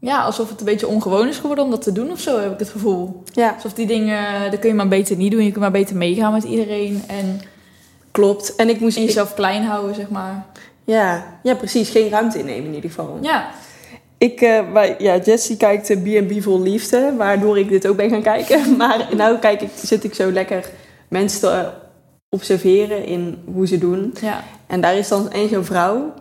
ja, 0.00 0.22
alsof 0.22 0.48
het 0.48 0.58
een 0.60 0.66
beetje 0.66 0.86
ongewoon 0.88 1.28
is 1.28 1.36
geworden 1.38 1.64
om 1.64 1.70
dat 1.70 1.82
te 1.82 1.92
doen 1.92 2.10
of 2.10 2.20
zo, 2.20 2.40
heb 2.40 2.52
ik 2.52 2.58
het 2.58 2.68
gevoel. 2.68 3.22
ja. 3.32 3.52
Alsof 3.54 3.72
die 3.72 3.86
dingen, 3.86 4.50
dat 4.50 4.60
kun 4.60 4.68
je 4.68 4.74
maar 4.74 4.88
beter 4.88 5.16
niet 5.16 5.30
doen. 5.32 5.40
Je 5.44 5.48
kunt 5.50 5.60
maar 5.62 5.70
beter 5.70 5.96
meegaan 5.96 6.32
met 6.32 6.44
iedereen 6.44 7.02
en, 7.06 7.40
Klopt. 8.10 8.54
En 8.56 8.68
ik 8.68 8.80
moest... 8.80 8.96
en 8.96 9.02
ik- 9.02 9.08
jezelf 9.08 9.34
klein 9.34 9.62
houden, 9.64 9.94
zeg 9.94 10.08
maar. 10.08 10.46
ja, 10.84 11.38
ja, 11.42 11.54
precies. 11.54 11.88
Geen 11.90 12.08
ruimte 12.10 12.38
innemen 12.38 12.64
in 12.66 12.74
ieder 12.74 12.90
geval. 12.90 13.18
Ja, 13.20 13.48
Ik, 14.18 14.40
eh, 14.40 14.72
wij, 14.72 14.94
ja, 14.98 15.16
Jessie 15.16 15.56
kijkt 15.56 15.90
eh, 15.90 15.96
B&B 15.96 16.42
vol 16.42 16.60
liefde, 16.62 17.14
waardoor 17.16 17.58
ik 17.58 17.68
dit 17.68 17.86
ook 17.86 17.96
ben 17.96 18.10
gaan 18.10 18.22
kijken. 18.22 18.76
Maar 18.76 19.08
nou 19.16 19.38
kijk 19.38 19.60
ik, 19.62 19.70
zit 19.84 20.04
ik 20.04 20.14
zo 20.14 20.32
lekker 20.32 20.70
mensen 21.08 21.40
te 21.40 21.70
observeren 22.30 23.04
in 23.06 23.38
hoe 23.54 23.66
ze 23.66 23.78
doen. 23.78 24.14
Ja. 24.20 24.42
En 24.66 24.80
daar 24.80 24.96
is 24.96 25.08
dan 25.08 25.30
één 25.32 25.48
zo'n 25.48 25.64
vrouw 25.64 26.12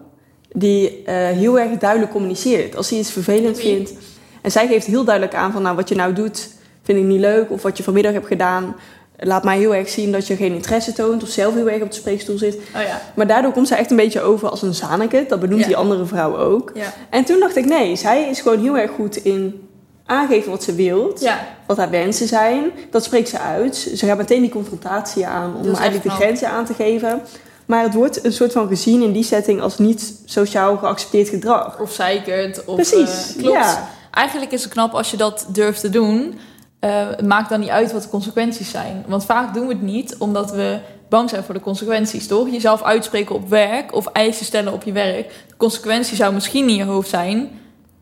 die 0.59 1.03
eh, 1.05 1.15
heel 1.15 1.59
erg 1.59 1.77
duidelijk 1.77 2.11
communiceert. 2.11 2.75
Als 2.75 2.89
hij 2.89 2.99
iets 2.99 3.11
vervelend 3.11 3.59
vindt. 3.59 3.93
En 4.41 4.51
zij 4.51 4.67
geeft 4.67 4.85
heel 4.85 5.03
duidelijk 5.03 5.35
aan 5.35 5.51
van 5.51 5.61
nou, 5.61 5.75
wat 5.75 5.89
je 5.89 5.95
nou 5.95 6.13
doet 6.13 6.49
vind 6.83 6.97
ik 6.97 7.03
niet 7.03 7.19
leuk. 7.19 7.51
Of 7.51 7.61
wat 7.61 7.77
je 7.77 7.83
vanmiddag 7.83 8.13
hebt 8.13 8.27
gedaan. 8.27 8.75
Laat 9.19 9.43
mij 9.43 9.57
heel 9.57 9.75
erg 9.75 9.89
zien 9.89 10.11
dat 10.11 10.27
je 10.27 10.35
geen 10.35 10.53
interesse 10.53 10.93
toont. 10.93 11.23
Of 11.23 11.29
zelf 11.29 11.53
heel 11.53 11.69
erg 11.69 11.81
op 11.81 11.89
de 11.89 11.95
spreekstoel 11.95 12.37
zit. 12.37 12.55
Oh 12.55 12.81
ja. 12.81 13.01
Maar 13.15 13.27
daardoor 13.27 13.51
komt 13.51 13.67
zij 13.67 13.77
echt 13.77 13.91
een 13.91 13.97
beetje 13.97 14.21
over 14.21 14.49
als 14.49 14.61
een 14.61 14.73
zaneke. 14.73 15.25
Dat 15.27 15.39
benoemt 15.39 15.61
Ja. 15.61 15.67
die 15.67 15.75
andere 15.77 16.05
vrouw 16.05 16.37
ook. 16.37 16.71
Ja. 16.73 16.93
En 17.09 17.23
toen 17.23 17.39
dacht 17.39 17.55
ik 17.55 17.65
nee, 17.65 17.95
zij 17.95 18.29
is 18.29 18.41
gewoon 18.41 18.59
heel 18.59 18.77
erg 18.77 18.91
goed 18.91 19.15
in 19.15 19.67
aangeven 20.05 20.51
wat 20.51 20.63
ze 20.63 20.75
wilt. 20.75 21.19
Ja. 21.21 21.47
Wat 21.65 21.77
haar 21.77 21.89
wensen 21.89 22.27
zijn. 22.27 22.63
Dat 22.91 23.03
spreekt 23.03 23.29
ze 23.29 23.39
uit. 23.39 23.75
Ze 23.75 24.05
gaat 24.05 24.17
meteen 24.17 24.41
die 24.41 24.49
confrontatie 24.49 25.25
aan. 25.25 25.55
Om 25.55 25.65
eigenlijk 25.65 26.03
de 26.03 26.09
grenzen 26.09 26.49
aan 26.49 26.65
te 26.65 26.73
geven. 26.73 27.21
Maar 27.67 27.83
het 27.83 27.93
wordt 27.93 28.25
een 28.25 28.33
soort 28.33 28.51
van 28.51 28.67
gezien 28.67 29.01
in 29.01 29.12
die 29.12 29.24
setting 29.24 29.62
als 29.62 29.77
niet 29.77 30.21
sociaal 30.25 30.77
geaccepteerd 30.77 31.29
gedrag. 31.29 31.79
Of 31.79 31.91
zeikert. 31.91 32.65
Of, 32.65 32.75
Precies, 32.75 33.36
eh, 33.36 33.41
klopt. 33.41 33.57
ja. 33.57 33.89
Eigenlijk 34.12 34.51
is 34.51 34.63
het 34.63 34.71
knap 34.71 34.93
als 34.93 35.12
je 35.12 35.17
dat 35.17 35.45
durft 35.50 35.81
te 35.81 35.89
doen. 35.89 36.39
Het 36.79 37.27
maakt 37.27 37.50
dan 37.50 37.59
niet 37.59 37.69
uit 37.69 37.91
wat 37.91 38.03
de 38.03 38.09
consequenties 38.09 38.69
zijn. 38.69 39.05
Want 39.07 39.25
vaak 39.25 39.53
doen 39.53 39.67
we 39.67 39.74
het 39.74 39.81
niet 39.81 40.15
omdat 40.17 40.51
we 40.51 40.79
bang 41.09 41.29
zijn 41.29 41.43
voor 41.43 41.53
de 41.53 41.59
consequenties, 41.59 42.27
toch? 42.27 42.50
Jezelf 42.50 42.83
uitspreken 42.83 43.36
op 43.36 43.50
werk 43.50 43.93
of 43.93 44.07
eisen 44.07 44.45
stellen 44.45 44.74
op 44.74 44.83
je 44.83 44.91
werk. 44.91 45.27
De 45.47 45.57
consequentie 45.57 46.15
zou 46.15 46.33
misschien 46.33 46.67
in 46.67 46.75
je 46.75 46.83
hoofd 46.83 47.09
zijn... 47.09 47.50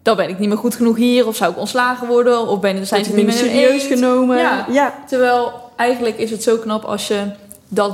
dan 0.02 0.16
ben 0.16 0.30
ik 0.30 0.40
niet 0.40 0.50
meer 0.50 0.58
goed 0.58 0.76
genoeg 0.76 0.96
hier... 0.96 1.28
of 1.28 1.36
zou 1.36 1.52
ik 1.52 1.58
ontslagen 1.58 2.08
worden... 2.08 2.48
of 2.48 2.60
ben, 2.60 2.88
zijn 2.88 3.06
ze 3.06 3.16
niet 3.16 3.26
meer 3.26 3.36
serieus 3.36 3.86
genomen. 3.86 4.38
Ja. 4.38 4.66
ja. 4.72 4.94
Terwijl 5.08 5.52
eigenlijk 5.76 6.18
is 6.18 6.32
het 6.32 6.44
zo 6.44 6.58
knap 6.58 6.84
als 6.84 7.08
je 7.08 7.22
dat 7.68 7.94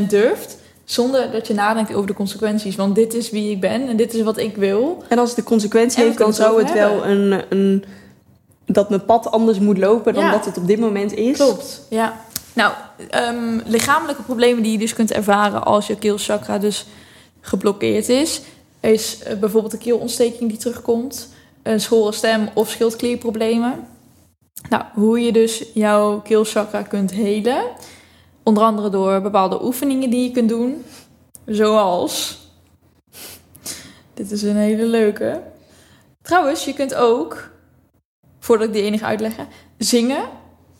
100% 0.00 0.06
durft... 0.08 0.56
zonder 0.86 1.30
dat 1.32 1.46
je 1.46 1.54
nadenkt 1.54 1.94
over 1.94 2.06
de 2.06 2.14
consequenties. 2.14 2.76
Want 2.76 2.94
dit 2.94 3.14
is 3.14 3.30
wie 3.30 3.50
ik 3.50 3.60
ben 3.60 3.88
en 3.88 3.96
dit 3.96 4.14
is 4.14 4.22
wat 4.22 4.38
ik 4.38 4.56
wil. 4.56 5.02
En 5.08 5.18
als 5.18 5.28
het 5.28 5.38
de 5.38 5.44
consequentie 5.44 6.04
heeft, 6.04 6.18
dan 6.18 6.34
zou 6.34 6.62
het 6.62 6.72
wel 6.72 7.06
een, 7.06 7.42
een... 7.48 7.84
Dat 8.66 8.88
mijn 8.88 9.04
pad 9.04 9.30
anders 9.30 9.58
moet 9.58 9.78
lopen 9.78 10.14
dan 10.14 10.24
Ja. 10.24 10.30
dat 10.30 10.44
het 10.44 10.58
op 10.58 10.66
dit 10.66 10.78
moment 10.78 11.12
is. 11.12 11.36
Klopt, 11.36 11.82
ja. 11.90 12.24
Nou, 12.52 12.72
ehm, 13.10 13.60
lichamelijke 13.64 14.22
problemen 14.22 14.62
die 14.62 14.72
je 14.72 14.78
dus 14.78 14.94
kunt 14.94 15.12
ervaren 15.12 15.64
als 15.64 15.86
je 15.86 15.96
keelchakra 15.96 16.58
dus 16.58 16.86
geblokkeerd 17.40 18.08
is, 18.08 18.40
is 18.80 19.18
eh, 19.22 19.36
bijvoorbeeld 19.38 19.72
een 19.72 19.78
keelontsteking 19.78 20.50
die 20.50 20.58
terugkomt, 20.58 21.28
een 21.62 21.80
schorre 21.80 22.12
stem 22.12 22.48
of 22.54 22.70
schildklierproblemen. 22.70 23.86
Nou, 24.68 24.82
hoe 24.94 25.20
je 25.20 25.32
dus 25.32 25.64
jouw 25.74 26.20
keelchakra 26.20 26.82
kunt 26.82 27.10
helen, 27.10 27.62
onder 28.46 28.62
andere 28.62 28.88
door 28.90 29.20
bepaalde 29.20 29.64
oefeningen 29.64 30.10
die 30.10 30.22
je 30.22 30.30
kunt 30.30 30.48
doen, 30.48 30.84
zoals. 31.46 32.38
Dit 34.14 34.30
is 34.30 34.42
een 34.42 34.56
hele 34.56 34.84
leuke. 34.84 35.42
Trouwens, 36.22 36.64
je 36.64 36.72
kunt 36.74 36.94
ook, 36.94 37.50
voordat 38.38 38.66
ik 38.66 38.72
die 38.72 38.82
enige 38.82 39.04
uitleggen, 39.04 39.46
zingen 39.78 40.24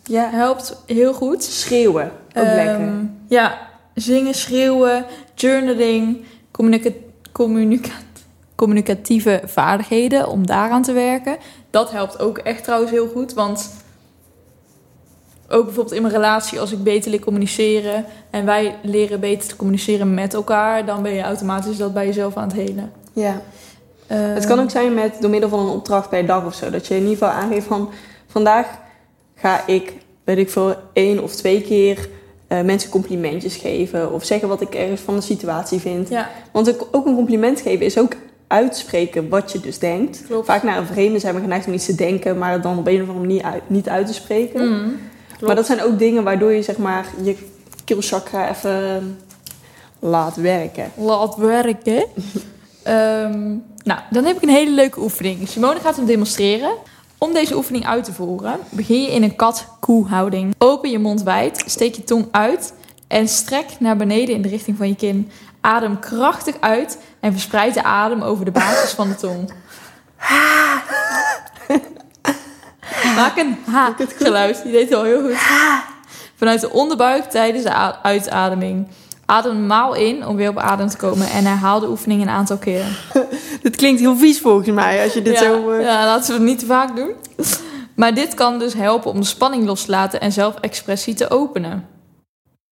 Ja. 0.04 0.30
helpt 0.30 0.82
heel 0.86 1.14
goed. 1.14 1.42
Schreeuwen, 1.44 2.04
ook 2.36 2.44
Ehm, 2.44 2.54
lekker. 2.54 3.08
Ja, 3.28 3.58
zingen, 3.94 4.34
schreeuwen, 4.34 5.04
journaling, 5.34 6.24
communica 6.50 6.90
communica- 7.32 7.90
communicatieve 8.54 9.42
vaardigheden 9.44 10.28
om 10.28 10.46
daaraan 10.46 10.82
te 10.82 10.92
werken. 10.92 11.36
Dat 11.70 11.90
helpt 11.90 12.18
ook 12.18 12.38
echt 12.38 12.64
trouwens 12.64 12.90
heel 12.90 13.08
goed, 13.08 13.32
want 13.34 13.70
ook 15.48 15.64
bijvoorbeeld 15.64 15.94
in 15.96 16.02
mijn 16.02 16.14
relatie, 16.14 16.60
als 16.60 16.72
ik 16.72 16.82
beter 16.82 17.10
leer 17.10 17.20
communiceren 17.20 18.04
en 18.30 18.44
wij 18.44 18.74
leren 18.82 19.20
beter 19.20 19.48
te 19.48 19.56
communiceren 19.56 20.14
met 20.14 20.34
elkaar, 20.34 20.86
dan 20.86 21.02
ben 21.02 21.12
je 21.12 21.22
automatisch 21.22 21.76
dat 21.76 21.94
bij 21.94 22.06
jezelf 22.06 22.36
aan 22.36 22.48
het 22.48 22.56
helen. 22.56 22.92
Ja. 23.12 23.40
Ehm, 24.06 24.20
Het 24.20 24.46
kan 24.46 24.60
ook 24.60 24.70
zijn 24.70 24.94
met 24.94 25.16
door 25.20 25.30
middel 25.30 25.48
van 25.48 25.58
een 25.58 25.68
opdracht 25.74 26.08
per 26.08 26.26
dag 26.26 26.44
of 26.46 26.54
zo. 26.54 26.70
Dat 26.70 26.86
je 26.86 26.94
in 26.94 27.00
ieder 27.00 27.16
geval 27.16 27.32
aangeeft 27.34 27.66
van 27.66 27.90
vandaag 28.26 28.66
ga 29.34 29.66
ik, 29.66 29.92
weet 30.24 30.38
ik 30.38 30.50
veel, 30.50 30.74
één 30.92 31.22
of 31.22 31.34
twee 31.34 31.60
keer 31.62 32.08
eh, 32.46 32.60
mensen 32.62 32.90
complimentjes 32.90 33.56
geven. 33.56 34.12
Of 34.12 34.24
zeggen 34.24 34.48
wat 34.48 34.60
ik 34.60 34.74
ergens 34.74 35.00
van 35.00 35.14
de 35.14 35.20
situatie 35.20 35.80
vind. 35.80 36.08
Ja, 36.08 36.30
Want 36.52 36.68
ook 36.74 36.88
ook 36.90 37.06
een 37.06 37.14
compliment 37.14 37.60
geven 37.60 37.86
is 37.86 37.98
ook 37.98 38.12
uitspreken 38.46 39.28
wat 39.28 39.52
je 39.52 39.60
dus 39.60 39.78
denkt. 39.78 40.22
klopt. 40.26 40.46
Vaak 40.46 40.62
naar 40.62 40.78
een 40.78 40.86
vreemde 40.86 41.18
zijn 41.18 41.34
we 41.34 41.40
geneigd 41.40 41.66
om 41.66 41.72
iets 41.72 41.86
te 41.86 41.94
denken, 41.94 42.38
maar 42.38 42.52
het 42.52 42.62
dan 42.62 42.78
op 42.78 42.86
een 42.86 43.02
of 43.02 43.08
andere 43.08 43.26
manier 43.26 43.42
uit, 43.42 43.62
niet 43.66 43.88
uit 43.88 44.06
te 44.06 44.14
spreken. 44.14 44.68
Mm, 44.68 44.96
klopt. 45.36 45.46
Maar 45.46 45.54
dat 45.54 45.66
zijn 45.66 45.82
ook 45.82 45.98
dingen 45.98 46.24
waardoor 46.24 46.52
je 46.52 46.62
zeg 46.62 46.76
maar 46.76 47.06
je 47.22 47.36
keelchakra 47.84 48.50
even 48.50 49.18
laat 49.98 50.36
werken. 50.36 50.92
Laat 50.96 51.36
werken. 51.36 52.04
Ehm, 52.82 53.56
nou, 53.82 54.00
dan 54.10 54.24
heb 54.24 54.36
ik 54.36 54.42
een 54.42 54.48
hele 54.48 54.70
leuke 54.70 55.00
oefening. 55.00 55.48
Simone 55.48 55.80
gaat 55.80 55.96
hem 55.96 56.06
demonstreren. 56.06 56.74
Om 57.18 57.32
deze 57.32 57.56
oefening 57.56 57.86
uit 57.86 58.04
te 58.04 58.12
voeren, 58.12 58.58
begin 58.70 59.02
je 59.02 59.12
in 59.12 59.22
een 59.22 59.36
kat-koe 59.36 60.06
houding. 60.06 60.54
Open 60.58 60.90
je 60.90 60.98
mond 60.98 61.22
wijd, 61.22 61.62
steek 61.66 61.94
je 61.94 62.04
tong 62.04 62.26
uit 62.30 62.72
en 63.08 63.28
strek 63.28 63.66
naar 63.78 63.96
beneden 63.96 64.34
in 64.34 64.42
de 64.42 64.48
richting 64.48 64.76
van 64.76 64.88
je 64.88 64.96
kin. 64.96 65.30
Adem 65.60 65.98
krachtig 65.98 66.60
uit 66.60 66.98
en 67.20 67.32
verspreid 67.32 67.74
de 67.74 67.82
adem 67.82 68.22
over 68.22 68.44
de 68.44 68.50
basis 68.50 68.90
van 68.90 69.08
de 69.08 69.14
tong. 69.14 69.52
Maak 73.16 73.36
een 73.36 73.56
ha-geluid. 73.70 74.62
Die 74.62 74.72
deed 74.72 74.88
het 74.88 74.98
al 74.98 75.04
heel 75.04 75.20
goed. 75.22 75.36
Vanuit 76.36 76.60
de 76.60 76.70
onderbuik 76.70 77.24
tijdens 77.24 77.64
de 77.64 78.02
uitademing. 78.02 78.88
Adem 79.26 79.56
normaal 79.56 79.94
in 79.94 80.26
om 80.26 80.36
weer 80.36 80.48
op 80.48 80.58
adem 80.58 80.88
te 80.88 80.96
komen 80.96 81.26
en 81.30 81.44
herhaal 81.44 81.80
de 81.80 81.88
oefening 81.88 82.22
een 82.22 82.28
aantal 82.28 82.56
keren. 82.56 82.96
Dit 83.62 83.76
klinkt 83.76 84.00
heel 84.00 84.16
vies 84.16 84.40
volgens 84.40 84.68
mij 84.70 85.02
als 85.02 85.12
je 85.12 85.22
dit 85.22 85.32
ja, 85.32 85.42
zo... 85.42 85.70
eh, 85.70 85.82
ja, 85.84 86.04
laten 86.04 86.26
we 86.26 86.32
het 86.32 86.42
niet 86.42 86.58
te 86.58 86.66
vaak 86.66 86.96
doen. 86.96 87.10
Maar 87.94 88.14
dit 88.14 88.34
kan 88.34 88.58
dus 88.58 88.74
helpen 88.74 89.10
om 89.10 89.20
de 89.20 89.26
spanning 89.26 89.66
los 89.66 89.84
te 89.84 89.90
laten 89.90 90.20
en 90.20 90.32
zelfexpressie 90.32 91.14
te 91.14 91.30
openen. 91.30 91.86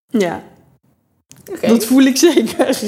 ja. 0.09 0.43
Dat 1.61 1.85
voel 1.85 2.03
ik 2.03 2.17
zeker. 2.17 2.57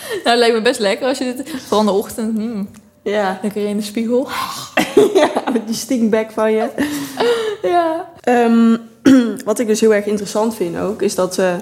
Nou, 0.00 0.28
het 0.28 0.38
lijkt 0.38 0.54
me 0.54 0.62
best 0.62 0.80
lekker 0.80 1.06
als 1.08 1.18
je 1.18 1.24
dit... 1.24 1.50
Vooral 1.50 1.80
in 1.80 1.86
de 1.86 1.92
ochtend. 1.92 2.38
mm, 2.38 2.68
ja. 3.10 3.38
lekker 3.42 3.68
in 3.68 3.76
de 3.76 3.82
spiegel. 3.82 4.28
ja, 5.14 5.30
met 5.52 5.66
die 5.66 5.76
stinkback 5.76 6.30
van 6.30 6.52
je. 6.52 6.68
Ja. 7.62 8.12
Ehm, 8.20 8.76
wat 9.44 9.58
ik 9.58 9.66
dus 9.66 9.80
heel 9.80 9.94
erg 9.94 10.06
interessant 10.06 10.56
vind 10.56 10.76
ook, 10.76 11.02
is 11.02 11.14
dat 11.14 11.38
eh, 11.38 11.54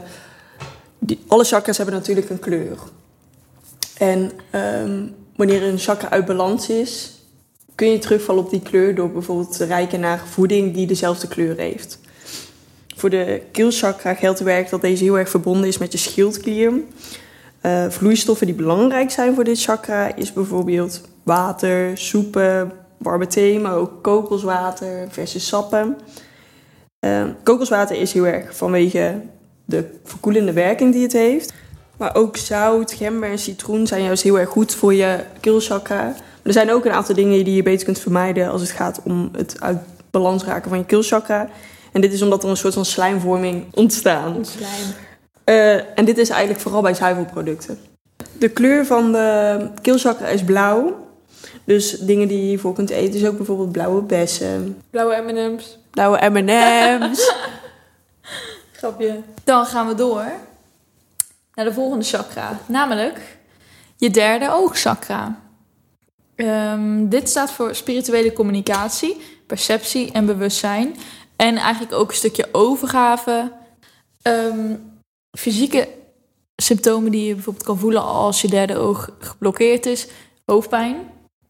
die, 0.99 1.19
alle 1.27 1.45
chakras 1.45 1.77
hebben 1.77 1.95
natuurlijk 1.95 2.31
een 2.31 2.39
kleur. 2.39 2.79
En 3.97 4.31
ehm, 4.51 5.07
wanneer 5.37 5.63
een 5.63 5.79
chakra 5.79 6.11
uit 6.11 6.25
balans 6.25 6.69
is, 6.69 7.13
kun 7.75 7.91
je 7.91 7.99
terugvallen 7.99 8.45
op 8.45 8.51
die 8.51 8.63
kleur 8.63 8.95
door 8.95 9.11
bijvoorbeeld 9.11 9.57
te 9.57 9.65
reiken 9.65 10.01
naar 10.01 10.23
voeding 10.27 10.75
die 10.75 10.87
dezelfde 10.87 11.29
kleur 11.29 11.57
heeft. 11.57 11.99
Voor 12.97 13.11
de 13.11 13.43
keelchakra 13.53 14.15
geldt 14.15 14.41
werk 14.41 14.71
dat 14.71 14.81
deze 14.81 15.05
heel 15.05 15.19
erg 15.19 15.29
verbonden 15.29 15.69
is 15.69 15.79
met 15.79 15.93
je 15.93 15.99
schildklier. 15.99 16.73
Eh, 17.61 17.89
vloeistoffen 17.89 18.47
die 18.47 18.55
belangrijk 18.55 19.11
zijn 19.11 19.35
voor 19.35 19.45
dit 19.45 19.61
chakra 19.63 20.15
is 20.15 20.33
bijvoorbeeld 20.33 21.01
water, 21.29 21.99
soepen, 21.99 22.73
warme 22.97 23.27
thee, 23.27 23.61
maar 23.61 23.75
ook 23.75 24.03
kokoswater, 24.03 25.07
verse 25.11 25.41
sappen. 25.41 25.97
Eh, 26.99 27.25
kokoswater 27.43 27.97
is 27.97 28.13
heel 28.13 28.27
erg 28.27 28.57
vanwege 28.57 29.21
de 29.65 29.85
verkoelende 30.05 30.53
werking 30.53 30.93
die 30.93 31.03
het 31.03 31.13
heeft. 31.13 31.53
Maar 31.97 32.15
ook 32.15 32.37
zout, 32.37 32.93
gember 32.93 33.31
en 33.31 33.39
citroen 33.39 33.87
zijn 33.87 34.03
juist 34.03 34.23
heel 34.23 34.39
erg 34.39 34.49
goed 34.49 34.75
voor 34.75 34.95
je 34.95 35.25
keelchakra. 35.41 36.03
Maar 36.05 36.43
er 36.43 36.53
zijn 36.53 36.73
ook 36.73 36.85
een 36.85 36.93
aantal 36.93 37.15
dingen 37.15 37.45
die 37.45 37.55
je 37.55 37.63
beter 37.63 37.85
kunt 37.85 37.99
vermijden 37.99 38.51
als 38.51 38.61
het 38.61 38.71
gaat 38.71 39.01
om 39.05 39.29
het 39.33 39.57
uit 39.61 39.79
balans 40.11 40.45
raken 40.45 40.69
van 40.69 40.79
je 40.79 40.85
keelchakra. 40.85 41.49
En 41.93 42.01
dit 42.01 42.13
is 42.13 42.23
omdat 42.23 42.43
er 42.43 42.51
een 42.51 42.57
soort 42.57 42.75
van 42.75 42.85
slijmvorming 42.85 43.65
ontstaat. 43.75 44.47
Slijm. 44.47 44.95
Eh, 45.45 45.99
en 45.99 46.05
dit 46.05 46.19
is 46.19 46.29
eigenlijk 46.29 46.61
vooral 46.61 46.83
bij 46.83 46.95
zuivelproducten. 46.95 47.79
De 48.39 48.49
kleur 48.49 48.87
van 48.87 49.13
de 49.13 49.69
keelchakra 49.83 50.27
is 50.27 50.45
blauw. 50.45 51.08
Dus 51.65 51.91
dingen 51.91 52.29
die 52.29 52.39
je 52.39 52.45
hiervoor 52.45 52.75
kunt 52.75 52.91
eten 52.91 53.21
is 53.21 53.27
ook 53.27 53.37
bijvoorbeeld 53.37 53.73
blauwe 53.73 54.03
bessen, 54.03 54.83
Blauwe 54.91 55.23
M&M's. 55.33 55.79
blauwe 55.91 56.29
M&M's. 56.31 57.33
Grapje. 58.79 59.21
Dan 59.45 59.67
gaan 59.67 59.87
we 59.87 59.95
door 59.95 60.25
naar 61.55 61.65
de 61.65 61.73
volgende 61.73 62.05
chakra. 62.05 62.59
Namelijk 62.67 63.39
je 63.97 64.11
derde 64.11 64.51
oogchakra. 64.53 65.41
Ehm, 66.35 67.09
dit 67.09 67.29
staat 67.29 67.51
voor 67.51 67.75
spirituele 67.75 68.33
communicatie, 68.33 69.17
perceptie 69.47 70.13
en 70.13 70.27
bewustzijn. 70.27 70.97
En 71.37 71.57
eigenlijk 71.57 71.93
ook 71.93 72.09
een 72.11 72.17
stukje 72.17 72.49
overgave. 72.53 73.53
Ehm, 74.23 74.75
fysieke 75.39 75.89
symptomen 76.57 77.11
die 77.11 77.27
je 77.27 77.35
bijvoorbeeld 77.35 77.65
kan 77.65 77.79
voelen 77.79 78.03
als 78.03 78.41
je 78.41 78.49
derde 78.49 78.77
oog 78.77 79.11
geblokkeerd 79.19 79.87
is. 79.87 80.07
Hoofdpijn. 80.45 80.97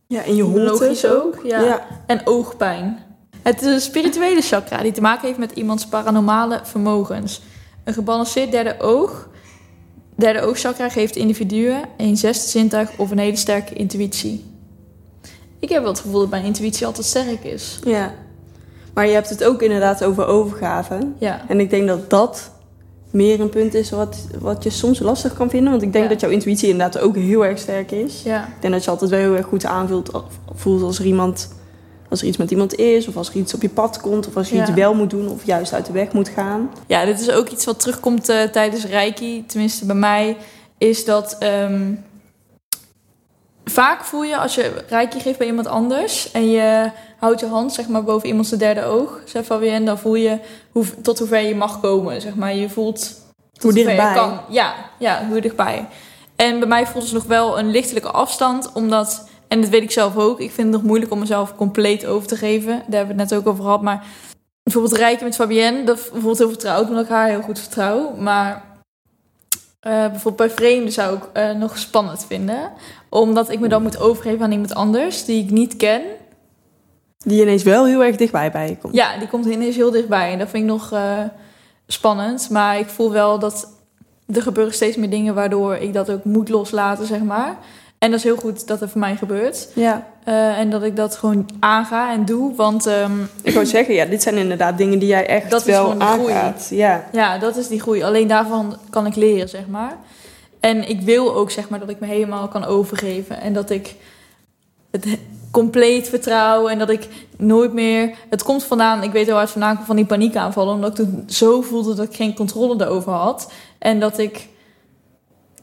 Ja, 0.08 0.24
en 0.24 0.36
je 0.36 0.42
holte 0.42 0.60
Logisch 0.60 1.06
ook, 1.06 1.40
ja. 1.44 1.60
ja. 1.60 1.86
En 2.06 2.20
oogpijn. 2.26 2.98
Het 3.42 3.62
is 3.62 3.66
een 3.66 3.80
spirituele 3.80 4.40
chakra 4.40 4.82
die 4.82 4.92
te 4.92 5.00
maken 5.00 5.26
heeft 5.26 5.38
met 5.38 5.52
iemands 5.52 5.86
paranormale 5.86 6.60
vermogens. 6.62 7.42
Een 7.84 7.94
gebalanceerd 7.94 8.50
derde 8.50 8.80
oog 8.80 9.28
Derde 10.18 10.40
oogchakra 10.40 10.88
geeft 10.88 11.16
individuen 11.16 11.82
een 11.96 12.16
zesde 12.16 12.48
zintuig 12.48 12.98
of 12.98 13.10
een 13.10 13.18
hele 13.18 13.36
sterke 13.36 13.74
intuïtie. 13.74 14.44
Ik 15.58 15.68
heb 15.68 15.82
wel 15.82 15.92
het 15.92 16.00
gevoel 16.00 16.20
dat 16.20 16.30
mijn 16.30 16.44
intuïtie 16.44 16.86
altijd 16.86 17.06
sterk 17.06 17.44
is. 17.44 17.78
Ja. 17.84 18.14
Maar 18.94 19.06
je 19.06 19.12
hebt 19.12 19.28
het 19.28 19.44
ook 19.44 19.62
inderdaad 19.62 20.04
over 20.04 20.26
overgave. 20.26 20.98
Ja. 21.18 21.40
En 21.48 21.60
ik 21.60 21.70
denk 21.70 21.88
dat 21.88 22.10
dat 22.10 22.50
meer 23.10 23.40
een 23.40 23.48
punt 23.48 23.74
is 23.74 23.90
wat, 23.90 24.26
wat 24.38 24.62
je 24.62 24.70
soms 24.70 24.98
lastig 24.98 25.34
kan 25.34 25.50
vinden. 25.50 25.70
Want 25.70 25.82
ik 25.82 25.92
denk 25.92 26.04
Ja. 26.04 26.10
dat 26.10 26.20
jouw 26.20 26.30
intuïtie 26.30 26.68
inderdaad 26.68 27.02
ook 27.02 27.16
heel 27.16 27.44
erg 27.44 27.58
sterk 27.58 27.90
is. 27.90 28.22
Ja. 28.24 28.46
Ik 28.46 28.60
denk 28.60 28.72
dat 28.72 28.84
je 28.84 28.90
altijd 28.90 29.10
wel 29.10 29.20
heel 29.20 29.36
erg 29.36 29.46
goed 29.46 29.64
aanvoelt 29.64 30.10
voelt 30.54 30.82
als 30.82 30.98
er 30.98 31.04
iemand... 31.04 31.56
Als 32.10 32.20
er 32.20 32.26
iets 32.26 32.36
met 32.36 32.50
iemand 32.50 32.74
is, 32.74 33.08
of 33.08 33.16
als 33.16 33.28
er 33.28 33.36
iets 33.36 33.54
op 33.54 33.62
je 33.62 33.68
pad 33.68 34.00
komt, 34.00 34.26
of 34.28 34.36
als 34.36 34.48
je 34.48 34.54
Ja. 34.56 34.62
iets 34.62 34.70
wel 34.70 34.94
moet 34.94 35.10
doen, 35.10 35.28
of 35.28 35.44
juist 35.44 35.72
uit 35.72 35.86
de 35.86 35.92
weg 35.92 36.12
moet 36.12 36.28
gaan. 36.28 36.70
Ja, 36.86 37.04
dit 37.04 37.20
is 37.20 37.30
ook 37.30 37.48
iets 37.48 37.64
wat 37.64 37.80
terugkomt 37.80 38.28
eh, 38.28 38.42
tijdens 38.42 38.84
Reiki. 38.86 39.44
Tenminste, 39.46 39.86
bij 39.86 39.94
mij 39.96 40.36
is 40.78 41.04
dat. 41.04 41.36
ehm, 41.38 41.82
vaak 43.70 44.04
voel 44.04 44.22
je 44.24 44.36
als 44.36 44.54
je 44.54 44.84
Reiki 44.88 45.20
geeft 45.20 45.38
bij 45.38 45.46
iemand 45.46 45.66
anders. 45.66 46.30
en 46.30 46.50
je 46.50 46.90
houdt 47.18 47.40
je 47.40 47.46
hand 47.46 47.72
zeg 47.72 47.88
maar, 47.88 48.04
boven 48.04 48.28
iemands 48.28 48.50
derde 48.50 48.84
oog. 48.84 49.20
Zeg 49.24 49.44
Fabienne, 49.44 49.86
dan 49.86 49.98
voel 49.98 50.14
je 50.14 50.38
hoe, 50.72 50.84
tot 51.02 51.18
hoe 51.18 51.28
ver 51.28 51.40
je 51.40 51.54
mag 51.54 51.80
komen. 51.80 52.20
Zeg 52.20 52.34
maar. 52.34 52.54
Je 52.54 52.68
voelt. 52.68 53.14
Hoe 53.60 53.72
ver 53.72 53.80
je 53.80 53.86
dichtbij. 53.86 54.14
kan. 54.14 54.40
Ja, 54.48 54.74
ja, 54.98 55.26
hoe 55.28 55.40
dichtbij. 55.40 55.86
En 56.36 56.58
bij 56.58 56.68
mij 56.68 56.86
voelt 56.86 57.04
het 57.04 57.12
nog 57.12 57.24
wel 57.24 57.58
een 57.58 57.70
lichtelijke 57.70 58.10
afstand, 58.10 58.72
omdat. 58.72 59.28
En 59.48 59.60
dat 59.60 59.70
weet 59.70 59.82
ik 59.82 59.90
zelf 59.90 60.16
ook. 60.16 60.40
Ik 60.40 60.50
vind 60.50 60.66
het 60.66 60.76
nog 60.76 60.82
moeilijk 60.82 61.12
om 61.12 61.18
mezelf 61.18 61.56
compleet 61.56 62.06
over 62.06 62.28
te 62.28 62.36
geven. 62.36 62.72
Daar 62.72 62.98
hebben 62.98 63.16
we 63.16 63.22
het 63.22 63.30
net 63.30 63.40
ook 63.40 63.46
over 63.46 63.62
gehad. 63.62 63.82
Maar 63.82 64.04
bijvoorbeeld 64.62 64.96
rijken 64.96 65.24
met 65.24 65.34
Fabienne, 65.34 65.84
dat 65.84 66.10
voelt 66.14 66.38
heel 66.38 66.48
vertrouwd, 66.48 66.88
omdat 66.88 67.04
ik 67.04 67.10
haar 67.10 67.28
heel 67.28 67.42
goed 67.42 67.58
vertrouw. 67.58 68.14
Maar 68.16 68.67
eh, 69.80 69.92
bijvoorbeeld 69.92 70.36
bij 70.36 70.50
vreemden 70.50 70.92
zou 70.92 71.16
ik 71.16 71.22
eh, 71.32 71.50
nog 71.50 71.78
spannend 71.78 72.24
vinden. 72.26 72.72
Omdat 73.08 73.50
ik 73.50 73.60
me 73.60 73.68
dan 73.68 73.82
moet 73.82 74.00
overgeven 74.00 74.44
aan 74.44 74.52
iemand 74.52 74.74
anders 74.74 75.24
die 75.24 75.44
ik 75.44 75.50
niet 75.50 75.76
ken. 75.76 76.02
Die 77.18 77.42
ineens 77.42 77.62
wel 77.62 77.86
heel 77.86 78.04
erg 78.04 78.16
dichtbij 78.16 78.50
bij 78.50 78.68
je 78.68 78.76
komt. 78.76 78.94
Ja, 78.94 79.18
die 79.18 79.28
komt 79.28 79.46
ineens 79.46 79.76
heel 79.76 79.90
dichtbij. 79.90 80.32
En 80.32 80.38
dat 80.38 80.48
vind 80.48 80.62
ik 80.62 80.70
nog 80.70 80.92
eh, 80.92 81.22
spannend. 81.86 82.50
Maar 82.50 82.78
ik 82.78 82.88
voel 82.88 83.12
wel 83.12 83.38
dat 83.38 83.68
er 84.26 84.42
gebeuren 84.42 84.74
steeds 84.74 84.96
meer 84.96 85.10
dingen 85.10 85.34
waardoor 85.34 85.74
ik 85.74 85.92
dat 85.92 86.10
ook 86.10 86.24
moet 86.24 86.48
loslaten, 86.48 87.06
zeg 87.06 87.22
maar. 87.22 87.58
En 87.98 88.10
dat 88.10 88.18
is 88.18 88.24
heel 88.24 88.36
goed 88.36 88.66
dat 88.66 88.80
er 88.80 88.88
voor 88.88 89.00
mij 89.00 89.16
gebeurt. 89.16 89.68
ja. 89.74 90.06
Eh, 90.28 90.58
en 90.58 90.70
dat 90.70 90.82
ik 90.82 90.96
dat 90.96 91.16
gewoon 91.16 91.48
aanga 91.60 92.12
en 92.12 92.24
doe. 92.24 92.54
Want 92.54 92.86
ehm, 92.86 93.12
Ik 93.42 93.54
wou 93.54 93.66
zeggen, 93.66 93.94
ja, 93.94 94.04
dit 94.04 94.22
zijn 94.22 94.36
inderdaad 94.36 94.78
dingen 94.78 94.98
die 94.98 95.08
jij 95.08 95.26
echt 95.26 95.50
Dat 95.50 95.60
is 95.60 95.66
wel 95.66 95.82
gewoon 95.82 95.98
de 95.98 96.04
groei. 96.04 96.32
aangaat. 96.32 96.66
Ja. 96.70 97.04
Ja, 97.12 97.38
dat 97.38 97.56
is 97.56 97.68
die 97.68 97.80
groei. 97.80 98.02
Alleen 98.02 98.28
daarvan 98.28 98.76
kan 98.90 99.06
ik 99.06 99.14
leren, 99.16 99.48
zeg 99.48 99.66
maar. 99.68 99.96
En 100.60 100.88
ik 100.88 101.00
wil 101.00 101.34
ook, 101.34 101.50
zeg 101.50 101.68
maar, 101.68 101.78
dat 101.78 101.88
ik 101.88 102.00
me 102.00 102.06
helemaal 102.06 102.48
kan 102.48 102.64
overgeven. 102.64 103.40
En 103.40 103.52
dat 103.52 103.70
ik 103.70 103.94
het 104.90 105.04
he- 105.04 105.18
compleet 105.50 106.08
vertrouw. 106.08 106.68
En 106.68 106.78
dat 106.78 106.90
ik 106.90 107.08
nooit 107.36 107.72
meer... 107.72 108.14
Het 108.30 108.42
komt 108.42 108.64
vandaan, 108.64 109.02
ik 109.02 109.12
weet 109.12 109.26
heel 109.26 109.34
hard 109.36 109.50
vandaan 109.50 109.80
van 109.86 109.96
die 109.96 110.06
paniekaanvallen. 110.06 110.74
Omdat 110.74 110.90
ik 110.90 110.96
toen 111.04 111.24
zo 111.26 111.60
voelde 111.60 111.94
dat 111.94 112.04
ik 112.06 112.14
geen 112.16 112.34
controle 112.34 112.84
erover 112.84 113.12
had. 113.12 113.52
En 113.78 114.00
dat 114.00 114.18
ik 114.18 114.48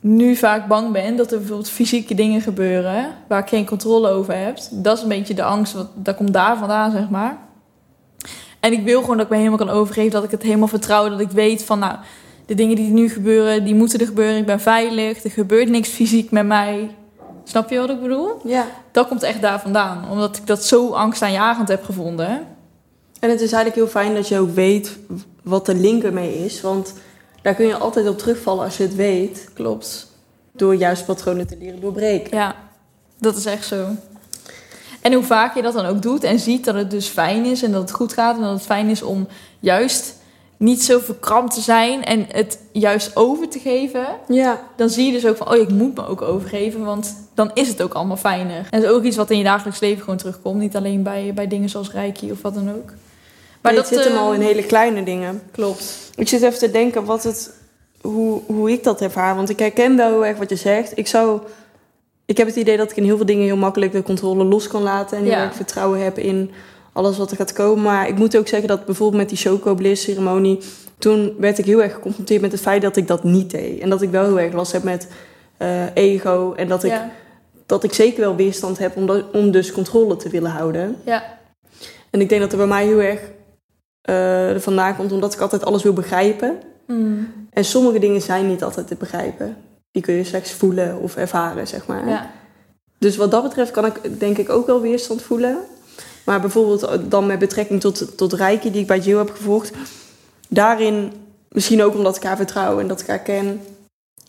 nu 0.08 0.36
vaak 0.36 0.68
bang 0.68 0.92
ben 0.92 1.16
dat 1.16 1.32
er 1.32 1.38
bijvoorbeeld 1.38 1.70
fysieke 1.70 2.16
dingen 2.16 2.42
gebeuren... 2.42 3.16
waar 3.28 3.40
ik 3.40 3.48
geen 3.48 3.66
controle 3.66 4.10
over 4.10 4.38
heb. 4.38 4.58
Dat 4.72 4.98
is 4.98 5.04
een 5.04 5.10
beetje 5.10 5.34
de 5.34 5.44
angst, 5.44 5.74
wat, 5.74 5.88
dat 5.96 6.16
komt 6.16 6.34
daar 6.34 6.58
vandaan, 6.58 6.92
zeg 6.92 7.10
maar. 7.10 7.38
En 8.60 8.72
ik 8.72 8.84
wil 8.84 9.02
gewoon 9.02 9.18
dat 9.18 9.26
ik 9.26 9.32
me 9.32 9.38
helemaal 9.38 9.58
kan 9.58 9.70
overgeven. 9.70 10.12
Dat 10.12 10.24
ik 10.24 10.32
het 10.32 10.42
helemaal 10.42 10.68
vertrouw. 10.68 11.10
Dat 11.10 11.20
ik 11.20 11.32
weet 11.32 11.64
van, 11.64 11.80
nou, 11.80 11.96
de 12.46 12.56
dingen 12.56 12.76
die 12.76 12.92
nu 12.92 13.10
gebeuren, 13.10 13.64
die 13.64 13.76
moeten 13.76 14.00
er 14.00 14.06
gebeuren. 14.06 14.38
Ik 14.38 14.46
ben 14.46 14.60
veilig. 14.60 15.24
Er 15.24 15.32
gebeurt 15.32 15.70
niks 15.70 15.90
fysiek 15.90 16.32
met 16.32 16.46
mij. 16.46 16.96
Snap 17.44 17.70
je 17.70 17.80
wat 17.80 17.90
ik 17.90 18.02
bedoel? 18.02 18.42
ja. 18.44 18.66
Dat 18.92 19.08
komt 19.08 19.24
echt 19.24 19.42
daar 19.42 19.62
vandaan. 19.62 20.10
Omdat 20.10 20.38
ik 20.38 20.48
dat 20.48 20.64
zo 20.64 20.90
angstaanjagend 20.90 21.68
heb 21.68 21.84
gevonden. 21.84 22.48
En 23.20 23.30
het 23.30 23.42
is 23.42 23.52
eigenlijk 23.52 23.76
heel 23.76 24.02
fijn 24.02 24.16
dat 24.16 24.28
je 24.28 24.40
ook 24.40 24.54
weet 24.54 24.98
wat 25.44 25.66
de 25.66 25.76
link 25.76 26.04
ermee 26.04 26.46
is. 26.46 26.62
Want 26.62 26.94
daar 27.46 27.56
kun 27.56 27.66
je 27.66 27.78
altijd 27.78 28.08
op 28.08 28.18
terugvallen 28.18 28.64
als 28.64 28.78
je 28.78 28.84
het 28.84 28.96
weet. 28.96 29.50
Klopt. 29.54 30.08
Door 30.52 30.76
juist 30.76 31.06
patronen 31.06 31.48
te 31.48 31.58
leren 31.60 31.82
doorbreken. 31.82 32.38
Ja, 32.38 32.56
dat 33.20 33.36
is 33.38 33.46
echt 33.46 33.66
zo. 33.68 33.88
En 35.02 35.14
hoe 35.14 35.24
vaak 35.24 35.56
je 35.56 35.62
dat 35.62 35.74
dan 35.74 35.86
ook 35.86 36.02
doet 36.02 36.24
en 36.24 36.40
ziet 36.40 36.66
dat 36.66 36.76
het 36.76 36.92
dus 36.92 37.08
fijn 37.08 37.46
is 37.46 37.64
en 37.64 37.72
dat 37.72 37.82
het 37.82 37.92
goed 37.92 38.14
gaat 38.14 38.36
en 38.36 38.42
dat 38.42 38.54
het 38.54 38.62
fijn 38.66 38.90
is 38.90 39.02
om 39.02 39.28
juist 39.60 40.16
niet 40.58 40.84
zo 40.84 41.00
verkrampt 41.00 41.54
te 41.54 41.62
zijn 41.62 42.04
en 42.04 42.26
het 42.32 42.60
juist 42.72 43.16
over 43.16 43.50
te 43.50 43.60
geven, 43.60 44.06
Ja. 44.28 44.62
dan 44.76 44.90
zie 44.90 45.06
je 45.06 45.12
dus 45.12 45.26
ook 45.26 45.38
van, 45.38 45.50
oh, 45.50 45.56
ik 45.56 45.70
moet 45.70 45.96
me 45.96 46.08
ook 46.08 46.22
overgeven, 46.22 46.84
want 46.86 47.16
dan 47.34 47.52
is 47.54 47.68
het 47.68 47.82
ook 47.82 47.94
allemaal 47.94 48.18
fijner. 48.18 48.68
En 48.70 48.82
dat 48.82 48.90
is 48.90 48.96
ook 48.96 49.04
iets 49.04 49.18
wat 49.18 49.30
in 49.32 49.38
je 49.38 49.44
dagelijks 49.44 49.80
leven 49.80 50.00
gewoon 50.04 50.18
terugkomt, 50.18 50.60
niet 50.60 50.76
alleen 50.76 51.04
bij, 51.04 51.32
bij 51.36 51.48
dingen 51.48 51.70
zoals 51.70 51.92
reiki 51.92 52.32
of 52.32 52.42
wat 52.42 52.54
dan 52.54 52.70
ook. 52.76 52.94
Maar 53.66 53.76
dat 53.76 53.90
dat 53.90 54.00
zit 54.04 54.08
hem 54.08 54.18
al 54.18 54.34
in 54.34 54.42
hele 54.42 54.64
kleine 54.64 55.04
dingen. 55.04 55.42
Klopt. 55.52 56.12
Ik 56.16 56.28
zit 56.28 56.42
even 56.42 56.60
te 56.60 56.72
denken 56.72 57.06
wat 57.06 57.24
het, 57.24 57.52
hoe, 58.02 58.42
hoe 58.46 58.72
ik 58.72 58.84
dat 58.84 59.02
ervaar. 59.02 59.36
Want 59.36 59.50
ik 59.50 59.60
herken 59.60 59.98
wel 59.98 60.10
heel 60.10 60.26
erg 60.26 60.38
wat 60.38 60.50
je 60.50 60.56
zegt. 60.56 60.98
Ik 60.98 61.08
zou... 61.08 61.40
Ik 62.26 62.38
heb 62.38 62.48
het 62.48 62.56
idee 62.56 62.78
dat 62.78 62.92
ik 62.92 62.98
in 62.98 63.04
heel 63.04 63.16
veel 63.18 63.26
dingen 63.26 63.46
heel 63.46 63.56
makkelijk 63.58 63.92
de 63.92 64.04
controle 64.04 64.44
los 64.44 64.68
kan 64.68 64.82
laten. 64.82 65.18
En 65.18 65.24
heel 65.24 65.32
Ja. 65.32 65.44
erg 65.44 65.56
vertrouwen 65.56 66.04
heb 66.04 66.18
in 66.18 66.52
alles 66.94 67.18
wat 67.18 67.32
er 67.32 67.38
gaat 67.38 67.54
komen. 67.54 67.84
Maar 67.84 68.08
ik 68.08 68.18
moet 68.18 68.38
ook 68.38 68.48
zeggen 68.48 68.68
dat 68.68 68.86
bijvoorbeeld 68.86 69.22
met 69.22 69.30
die 69.30 69.38
Choco 69.52 69.76
Bliss 69.76 70.04
ceremonie... 70.04 70.60
Toen 70.98 71.36
werd 71.40 71.58
ik 71.58 71.66
heel 71.66 71.82
erg 71.84 71.94
geconfronteerd 71.94 72.42
met 72.42 72.52
het 72.52 72.62
feit 72.62 72.82
dat 72.82 72.96
ik 72.96 73.08
dat 73.08 73.24
niet 73.24 73.50
deed. 73.52 73.80
En 73.80 73.90
dat 73.90 74.02
ik 74.02 74.10
wel 74.10 74.24
heel 74.26 74.40
erg 74.40 74.54
last 74.54 74.72
heb 74.72 74.84
met 74.84 75.08
eh, 75.58 75.96
ego. 75.96 76.54
En 76.56 76.68
dat 76.68 76.84
ik, 76.84 76.92
Ja. 76.92 77.12
dat 77.66 77.84
ik 77.84 77.94
zeker 77.94 78.20
wel 78.22 78.36
weerstand 78.36 78.78
heb 78.78 78.96
om, 78.96 79.06
dat- 79.08 79.24
om 79.34 79.52
dus 79.52 79.72
controle 79.72 80.16
te 80.16 80.30
willen 80.30 80.52
houden. 80.52 80.96
Ja. 81.06 81.24
En 82.10 82.22
ik 82.22 82.30
denk 82.30 82.42
dat 82.42 82.52
er 82.52 82.58
bij 82.58 82.68
mij 82.68 82.86
heel 82.86 83.02
erg 83.02 83.20
eh 84.06 84.56
vandaan 84.58 84.96
komt 84.96 85.12
omdat 85.12 85.34
ik 85.34 85.40
altijd 85.40 85.66
alles 85.66 85.84
wil 85.84 85.94
begrijpen. 85.94 86.58
Mm. 86.88 87.28
En 87.50 87.66
sommige 87.66 88.00
dingen 88.00 88.22
zijn 88.22 88.48
niet 88.48 88.64
altijd 88.64 88.88
te 88.88 88.96
begrijpen. 88.96 89.58
Die 89.92 90.02
kun 90.04 90.14
je 90.14 90.24
slechts 90.24 90.52
voelen 90.52 91.00
of 91.00 91.16
ervaren, 91.16 91.68
zeg 91.68 91.88
maar. 91.88 92.08
ja. 92.08 92.32
Dus 93.00 93.16
wat 93.16 93.32
dat 93.32 93.44
betreft 93.44 93.72
kan 93.72 93.86
ik 93.86 94.20
denk 94.20 94.38
ik 94.38 94.50
ook 94.50 94.68
wel 94.68 94.82
weerstand 94.82 95.22
voelen. 95.22 95.58
Maar 96.26 96.42
bijvoorbeeld 96.42 97.12
dan 97.12 97.26
met 97.26 97.40
betrekking 97.40 97.82
tot, 97.82 98.18
tot 98.18 98.34
Reiki, 98.34 98.72
die 98.72 98.82
ik 98.82 98.88
bij 98.88 99.00
Jill 99.00 99.18
heb 99.18 99.30
gevolgd. 99.30 99.72
Daarin, 100.50 101.12
misschien 101.50 101.84
ook 101.84 101.96
omdat 101.96 102.16
ik 102.16 102.24
haar 102.24 102.36
vertrouw 102.36 102.80
en 102.80 102.88
dat 102.88 103.02
ik 103.02 103.08
haar 103.08 103.20
ken, 103.20 103.62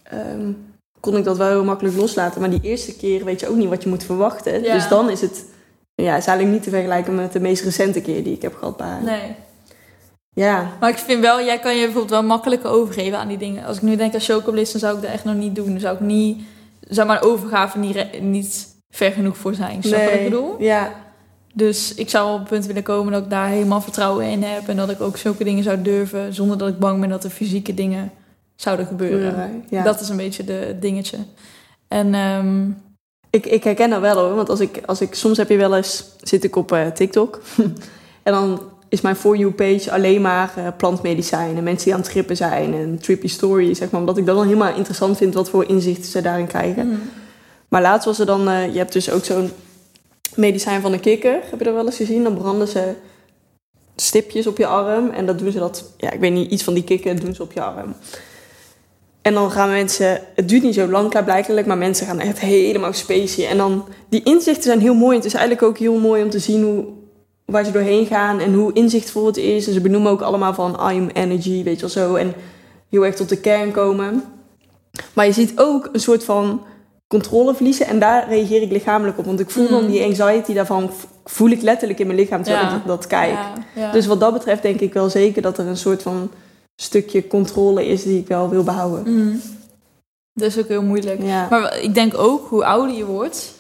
ehm, 0.03 0.53
kon 1.01 1.17
ik 1.17 1.25
dat 1.25 1.37
wel 1.37 1.49
heel 1.49 1.65
makkelijk 1.65 1.97
loslaten. 1.97 2.41
Maar 2.41 2.51
die 2.51 2.61
eerste 2.63 2.97
keer 2.97 3.25
weet 3.25 3.41
je 3.41 3.49
ook 3.49 3.57
niet 3.57 3.69
wat 3.69 3.83
je 3.83 3.89
moet 3.89 4.05
verwachten. 4.05 4.63
Ja. 4.63 4.75
Dus 4.75 4.89
dan 4.89 5.11
is 5.11 5.21
het, 5.21 5.45
ja, 5.95 6.17
is 6.17 6.27
eigenlijk 6.27 6.51
niet 6.51 6.63
te 6.63 6.71
vergelijken 6.71 7.15
met 7.15 7.33
de 7.33 7.41
meest 7.41 7.65
recente 7.65 8.01
keer 8.01 8.25
die 8.25 8.35
ik 8.35 8.43
heb 8.43 8.55
gehad 8.55 8.77
bij 8.77 8.87
haar. 8.87 9.03
Nee. 9.03 9.35
Ja, 10.37 10.71
Maar 10.81 10.91
ik 10.91 10.99
vind 10.99 11.21
wel, 11.21 11.41
jij 11.45 11.59
kan 11.59 11.75
je 11.75 11.81
bijvoorbeeld 11.85 12.11
wel 12.11 12.23
makkelijker 12.23 12.71
overgeven 12.71 13.19
aan 13.19 13.29
die 13.29 13.39
dingen. 13.39 13.65
Als 13.65 13.77
ik 13.77 13.83
nu 13.83 13.97
denk 13.97 14.15
aan 14.15 14.21
chocobliss, 14.21 14.73
dan 14.73 14.81
zou 14.81 14.97
ik 14.97 15.03
dat 15.03 15.11
echt 15.11 15.25
nog 15.25 15.35
niet 15.35 15.55
doen. 15.55 15.71
Dan 15.71 15.81
zou 15.81 15.95
ik 15.95 16.01
niet, 16.01 16.43
zou 16.81 17.07
mijn 17.07 17.21
overgave 17.23 17.79
niet, 17.79 18.21
niet 18.21 18.67
ver 18.91 19.13
genoeg 19.13 19.37
voor 19.37 19.55
zijn. 19.55 19.83
Snap 19.83 20.01
je 20.01 20.05
wat 20.05 20.15
ik 20.15 20.25
bedoel? 20.25 20.57
Ja, 20.59 20.93
Dus 21.55 21.95
ik 21.95 22.11
zou 22.11 22.33
op 22.33 22.39
het 22.39 22.49
punt 22.49 22.67
willen 22.67 22.83
komen 22.83 23.13
dat 23.13 23.23
ik 23.23 23.31
daar 23.31 23.49
helemaal 23.49 23.81
vertrouwen 23.81 24.27
in 24.27 24.43
heb. 24.43 24.69
En 24.69 24.77
dat 24.77 24.91
ik 24.91 25.01
ook 25.01 25.17
zulke 25.17 25.45
dingen 25.45 25.63
zou 25.63 25.83
durven, 25.83 26.35
zonder 26.35 26.59
dat 26.59 26.69
ik 26.69 26.79
bang 26.79 27.01
ben 27.01 27.09
dat 27.09 27.25
er 27.25 27.31
fysieke 27.31 27.75
dingen 27.75 28.11
zouden 28.57 28.87
gebeuren. 28.87 29.65
ja. 29.69 29.83
Dat 29.83 30.01
is 30.01 30.09
een 30.09 30.17
beetje 30.17 30.45
de 30.45 30.77
dingetje. 30.81 31.19
En 31.89 32.15
ehm, 32.15 32.69
Ik, 33.31 33.47
ik 33.47 33.65
herken 33.65 33.91
dat 33.91 34.01
wel 34.01 34.19
hoor, 34.19 34.35
want 34.35 34.49
als 34.49 34.61
ik, 34.61 34.81
als 34.87 35.01
ik, 35.01 35.15
soms 35.15 35.37
heb 35.37 35.49
je 35.49 35.57
wel 35.57 35.77
eens, 35.77 36.05
zit 36.21 36.45
ik 36.45 36.57
op 36.57 36.73
eh, 36.73 36.87
TikTok 36.87 37.41
en 38.23 38.33
dan 38.33 38.61
is 38.97 39.03
mijn 39.03 39.17
For 39.17 39.37
You 39.37 39.53
page 39.53 39.93
alleen 39.93 40.21
maar 40.21 40.53
eh, 40.57 40.67
plantmedicijnen, 40.77 41.65
mensen 41.65 41.85
die 41.85 41.95
aan 41.95 42.01
het 42.01 42.11
trippen 42.11 42.37
zijn 42.37 42.75
en 42.75 42.99
trippy 42.99 43.29
story, 43.29 43.75
zeg 43.75 43.91
maar, 43.91 44.01
omdat 44.01 44.19
ik 44.19 44.27
dat 44.27 44.37
dan 44.37 44.47
helemaal 44.47 44.75
interessant 44.75 45.17
vind 45.17 45.35
wat 45.35 45.51
voor 45.51 45.69
inzichten 45.69 46.11
ze 46.11 46.21
daarin 46.21 46.47
krijgen. 46.47 46.87
mm, 46.87 47.01
Maar 47.69 47.83
laatst 47.83 48.07
was 48.07 48.19
er 48.19 48.27
dan, 48.27 48.49
eh, 48.49 48.73
je 48.73 48.79
hebt 48.79 48.93
dus 48.93 49.11
ook 49.11 49.25
zo'n 49.25 49.51
medicijn 50.35 50.81
van 50.81 50.93
een 50.93 51.01
kikker, 51.01 51.39
heb 51.51 51.59
je 51.59 51.65
dat 51.65 51.75
wel 51.75 51.87
eens 51.87 51.97
gezien? 51.97 52.23
Dan 52.23 52.35
branden 52.35 52.69
ze 52.69 52.95
stipjes 53.97 54.47
op 54.47 54.59
je 54.59 54.67
arm 54.67 55.11
en 55.11 55.27
dat 55.27 55.39
doen 55.39 55.53
ze 55.53 55.59
dat, 55.59 55.85
ja, 55.97 56.13
ik 56.13 56.21
weet 56.21 56.33
niet, 56.33 56.51
iets 56.51 56.63
van 56.63 56.75
die 56.75 56.85
kikker 56.85 57.21
doen 57.21 57.35
ze 57.35 57.43
op 57.43 57.53
je 57.53 57.63
arm. 57.63 57.95
En 59.23 59.35
dan 59.35 59.51
gaan 59.51 59.69
mensen, 59.69 60.21
het 60.35 60.49
duurt 60.49 60.63
niet 60.63 60.75
zo 60.75 60.89
lang 60.89 61.11
klaarblijkelijk, 61.11 61.67
maar 61.67 61.79
mensen 61.79 62.07
gaan 62.07 62.21
echt 62.21 62.39
helemaal 62.39 62.93
specie. 62.93 63.47
En 63.47 63.57
dan, 63.57 63.85
die 64.09 64.23
inzichten 64.23 64.63
zijn 64.63 64.81
heel 64.81 64.95
mooi. 64.95 65.17
Het 65.17 65.25
is 65.25 65.35
eigenlijk 65.35 65.67
ook 65.67 65.79
heel 65.79 65.99
mooi 65.99 66.23
om 66.23 66.31
te 66.31 66.39
zien 66.39 66.63
hoe, 66.63 66.85
waar 67.47 67.65
ze 67.65 67.71
doorheen 67.73 68.07
gaan 68.07 68.39
en 68.41 68.55
hoe 68.55 68.73
inzichtvol 68.73 69.27
het 69.27 69.37
is. 69.37 69.67
En 69.67 69.73
ze 69.73 69.81
benoemen 69.81 70.11
ook 70.13 70.21
allemaal 70.23 70.55
van 70.55 70.71
I 70.75 70.99
am 70.99 71.09
energy, 71.09 71.63
weet 71.65 71.75
je 71.75 71.81
wel 71.81 71.89
zo. 71.91 72.15
En 72.15 72.35
heel 72.91 73.05
erg 73.07 73.15
tot 73.15 73.29
de 73.29 73.41
kern 73.41 73.71
komen. 73.73 74.23
Maar 75.13 75.27
je 75.27 75.33
ziet 75.33 75.53
ook 75.57 75.89
een 75.93 76.01
soort 76.01 76.25
van 76.25 76.63
controle 77.07 77.55
verliezen. 77.55 77.87
En 77.87 77.99
daar 77.99 78.29
reageer 78.29 78.63
ik 78.63 78.71
lichamelijk 78.71 79.19
op. 79.19 79.25
Want 79.25 79.41
ik 79.41 79.51
voel 79.51 79.69
dan 79.69 79.83
Mm. 79.85 79.91
die 79.91 80.05
anxiety 80.05 80.53
daarvan, 80.55 80.91
voel 81.25 81.51
ik 81.51 81.63
letterlijk 81.63 81.99
in 82.01 82.07
mijn 82.07 82.19
lichaam 82.19 82.43
terwijl 82.43 82.67
Ja. 82.67 82.77
ik 82.77 82.87
dat, 82.87 83.07
kijk. 83.07 83.33
ja, 83.33 83.53
ja. 83.75 83.93
Dus 83.93 84.07
wat 84.07 84.21
dat 84.21 84.33
betreft 84.33 84.63
denk 84.63 84.81
ik 84.81 84.93
wel 84.93 85.11
zeker 85.11 85.43
dat 85.43 85.59
er 85.59 85.67
een 85.67 85.77
soort 85.77 86.03
van 86.03 86.31
stukje 86.77 87.27
controle 87.27 87.87
is 87.87 88.03
die 88.03 88.19
ik 88.19 88.29
wel 88.29 88.49
wil 88.49 88.63
behouden. 88.65 89.13
Mm. 89.15 89.41
Dat 90.33 90.49
is 90.49 90.59
ook 90.59 90.69
heel 90.69 90.83
moeilijk. 90.83 91.21
Maar 91.51 91.79
ik 91.81 91.95
denk 91.95 92.19
ook, 92.19 92.49
hoe 92.49 92.65
ouder 92.65 92.97
je 92.97 93.05
wordt, 93.05 93.53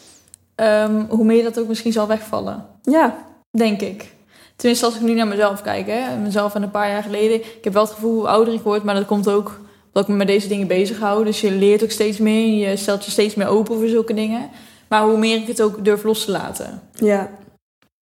ehm, 0.55 1.05
hoe 1.09 1.25
meer 1.25 1.42
dat 1.42 1.59
ook 1.61 1.68
misschien 1.68 1.92
zal 1.92 2.07
wegvallen. 2.07 2.66
ja, 2.83 3.16
Denk 3.57 3.81
ik. 3.81 4.14
Tenminste, 4.57 4.87
als 4.87 4.95
ik 4.95 5.01
nu 5.01 5.14
naar 5.14 5.27
mezelf 5.27 5.62
kijk, 5.62 5.87
hè. 5.87 6.16
Mezelf 6.16 6.55
en 6.55 6.62
een 6.62 6.71
paar 6.71 6.88
jaar 6.88 7.03
geleden. 7.03 7.37
Ik 7.37 7.64
heb 7.64 7.73
wel 7.73 7.83
het 7.83 7.92
gevoel 7.92 8.14
hoe 8.14 8.29
ouder 8.29 8.55
ik 8.55 8.61
word, 8.61 8.83
maar 8.83 8.95
dat 8.95 9.07
komt 9.07 9.29
ook 9.29 9.61
dat 9.92 10.03
ik 10.03 10.09
me 10.09 10.16
met 10.16 10.27
deze 10.27 10.49
dingen 10.49 10.66
bezig 10.66 10.99
hou. 10.99 11.25
Dus 11.25 11.40
je 11.40 11.51
leert 11.51 11.83
ook 11.83 11.90
steeds 11.90 12.19
meer. 12.19 12.69
Je 12.69 12.77
stelt 12.77 13.05
je 13.05 13.11
steeds 13.11 13.35
meer 13.35 13.47
open 13.47 13.77
voor 13.77 13.88
zulke 13.88 14.14
dingen. 14.14 14.51
Maar 14.88 15.03
hoe 15.03 15.19
meer 15.19 15.37
ik 15.37 15.47
het 15.47 15.62
ook 15.62 15.85
durf 15.85 16.03
los 16.03 16.25
te 16.25 16.31
laten. 16.31 16.83
ja. 16.92 17.31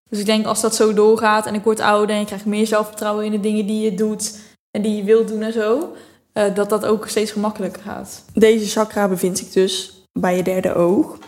Dus 0.09 0.23
ik 0.23 0.29
denk 0.29 0.47
als 0.47 0.61
dat 0.61 0.75
zo 0.75 0.95
doorgaat 0.95 1.47
en 1.47 1.55
ik 1.55 1.64
word 1.64 1.81
ouder 1.81 2.14
en 2.14 2.21
ik 2.21 2.27
krijg 2.27 2.45
meer 2.45 2.67
zelfvertrouwen 2.67 3.25
in 3.25 3.31
de 3.31 3.40
dingen 3.40 3.67
die 3.67 3.81
je 3.81 3.95
doet 3.95 4.38
en 4.71 4.83
die 4.83 4.97
je 4.97 5.03
wilt 5.03 5.29
doen 5.29 5.43
en 5.43 5.53
zo, 5.53 5.93
eh, 6.33 6.55
dat 6.55 6.69
dat 6.69 6.87
ook 6.87 7.09
steeds 7.09 7.31
gemakkelijker 7.31 7.83
gaat. 7.83 8.25
Deze 8.35 8.67
chakra 8.67 9.09
bevindt 9.09 9.38
zich 9.38 9.49
dus 9.51 10.03
bij 10.12 10.37
je 10.37 10.43
derde 10.43 10.75
oog. 10.75 11.19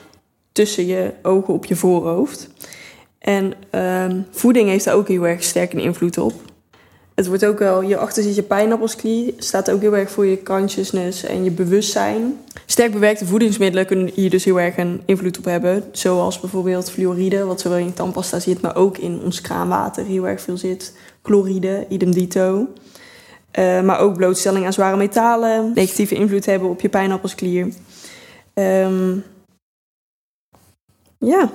Tussen 0.52 0.86
je 0.86 1.12
ogen 1.22 1.54
op 1.54 1.64
je 1.64 1.76
voorhoofd. 1.76 2.48
En 3.18 3.52
ehm, 3.70 4.20
voeding 4.30 4.68
heeft 4.68 4.84
daar 4.84 4.94
ook 4.94 5.08
heel 5.08 5.26
erg 5.26 5.42
sterk 5.42 5.72
een 5.72 5.78
invloed 5.78 6.18
op. 6.18 6.32
Het 7.16 7.26
wordt 7.26 7.44
ook 7.44 7.58
wel, 7.58 7.82
je 7.82 7.96
achter 7.96 8.22
zit 8.22 8.34
je 8.34 8.42
pijnappelsklie, 8.42 9.34
staat 9.38 9.70
ook 9.70 9.80
heel 9.80 9.96
erg 9.96 10.10
voor 10.10 10.26
je 10.26 10.42
consciousness 10.42 11.24
en 11.24 11.44
je 11.44 11.50
bewustzijn. 11.50 12.38
Sterk 12.66 12.92
bewerkte 12.92 13.26
voedingsmiddelen 13.26 13.86
kunnen 13.86 14.10
hier 14.14 14.30
dus 14.30 14.44
heel 14.44 14.60
erg 14.60 14.76
een 14.76 15.02
invloed 15.04 15.38
op 15.38 15.44
hebben. 15.44 15.84
Zoals 15.92 16.40
bijvoorbeeld 16.40 16.90
fluoride, 16.90 17.44
wat 17.44 17.60
zowel 17.60 17.78
in 17.78 17.92
tandpasta 17.92 18.40
zit, 18.40 18.60
maar 18.60 18.76
ook 18.76 18.98
in 18.98 19.20
ons 19.24 19.40
kraanwater 19.40 20.04
heel 20.04 20.28
erg 20.28 20.40
veel 20.40 20.56
zit. 20.56 20.96
Chloride, 21.22 21.86
idem 21.88 22.12
dito. 22.12 22.68
Eh, 23.50 23.82
maar 23.82 23.98
ook 23.98 24.16
blootstelling 24.16 24.64
aan 24.64 24.72
zware 24.72 24.96
metalen, 24.96 25.72
negatieve 25.74 26.14
invloed 26.14 26.46
hebben 26.46 26.68
op 26.68 26.80
je 26.80 26.88
pijnappelsklier. 26.88 27.68
Ehm, 28.54 29.18
ja. 31.18 31.50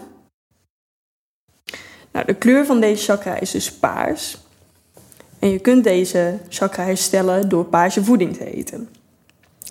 Nou, 2.12 2.26
de 2.26 2.34
kleur 2.34 2.66
van 2.66 2.80
deze 2.80 3.04
chakra 3.04 3.40
is 3.40 3.52
dus 3.52 3.72
paars. 3.72 4.38
En 5.40 5.50
je 5.50 5.60
kunt 5.60 5.84
deze 5.84 6.38
chakra 6.50 6.84
herstellen 6.84 7.50
door 7.50 7.66
paarse 7.66 8.04
voeding 8.04 8.38
te 8.38 8.54
eten. 8.54 8.90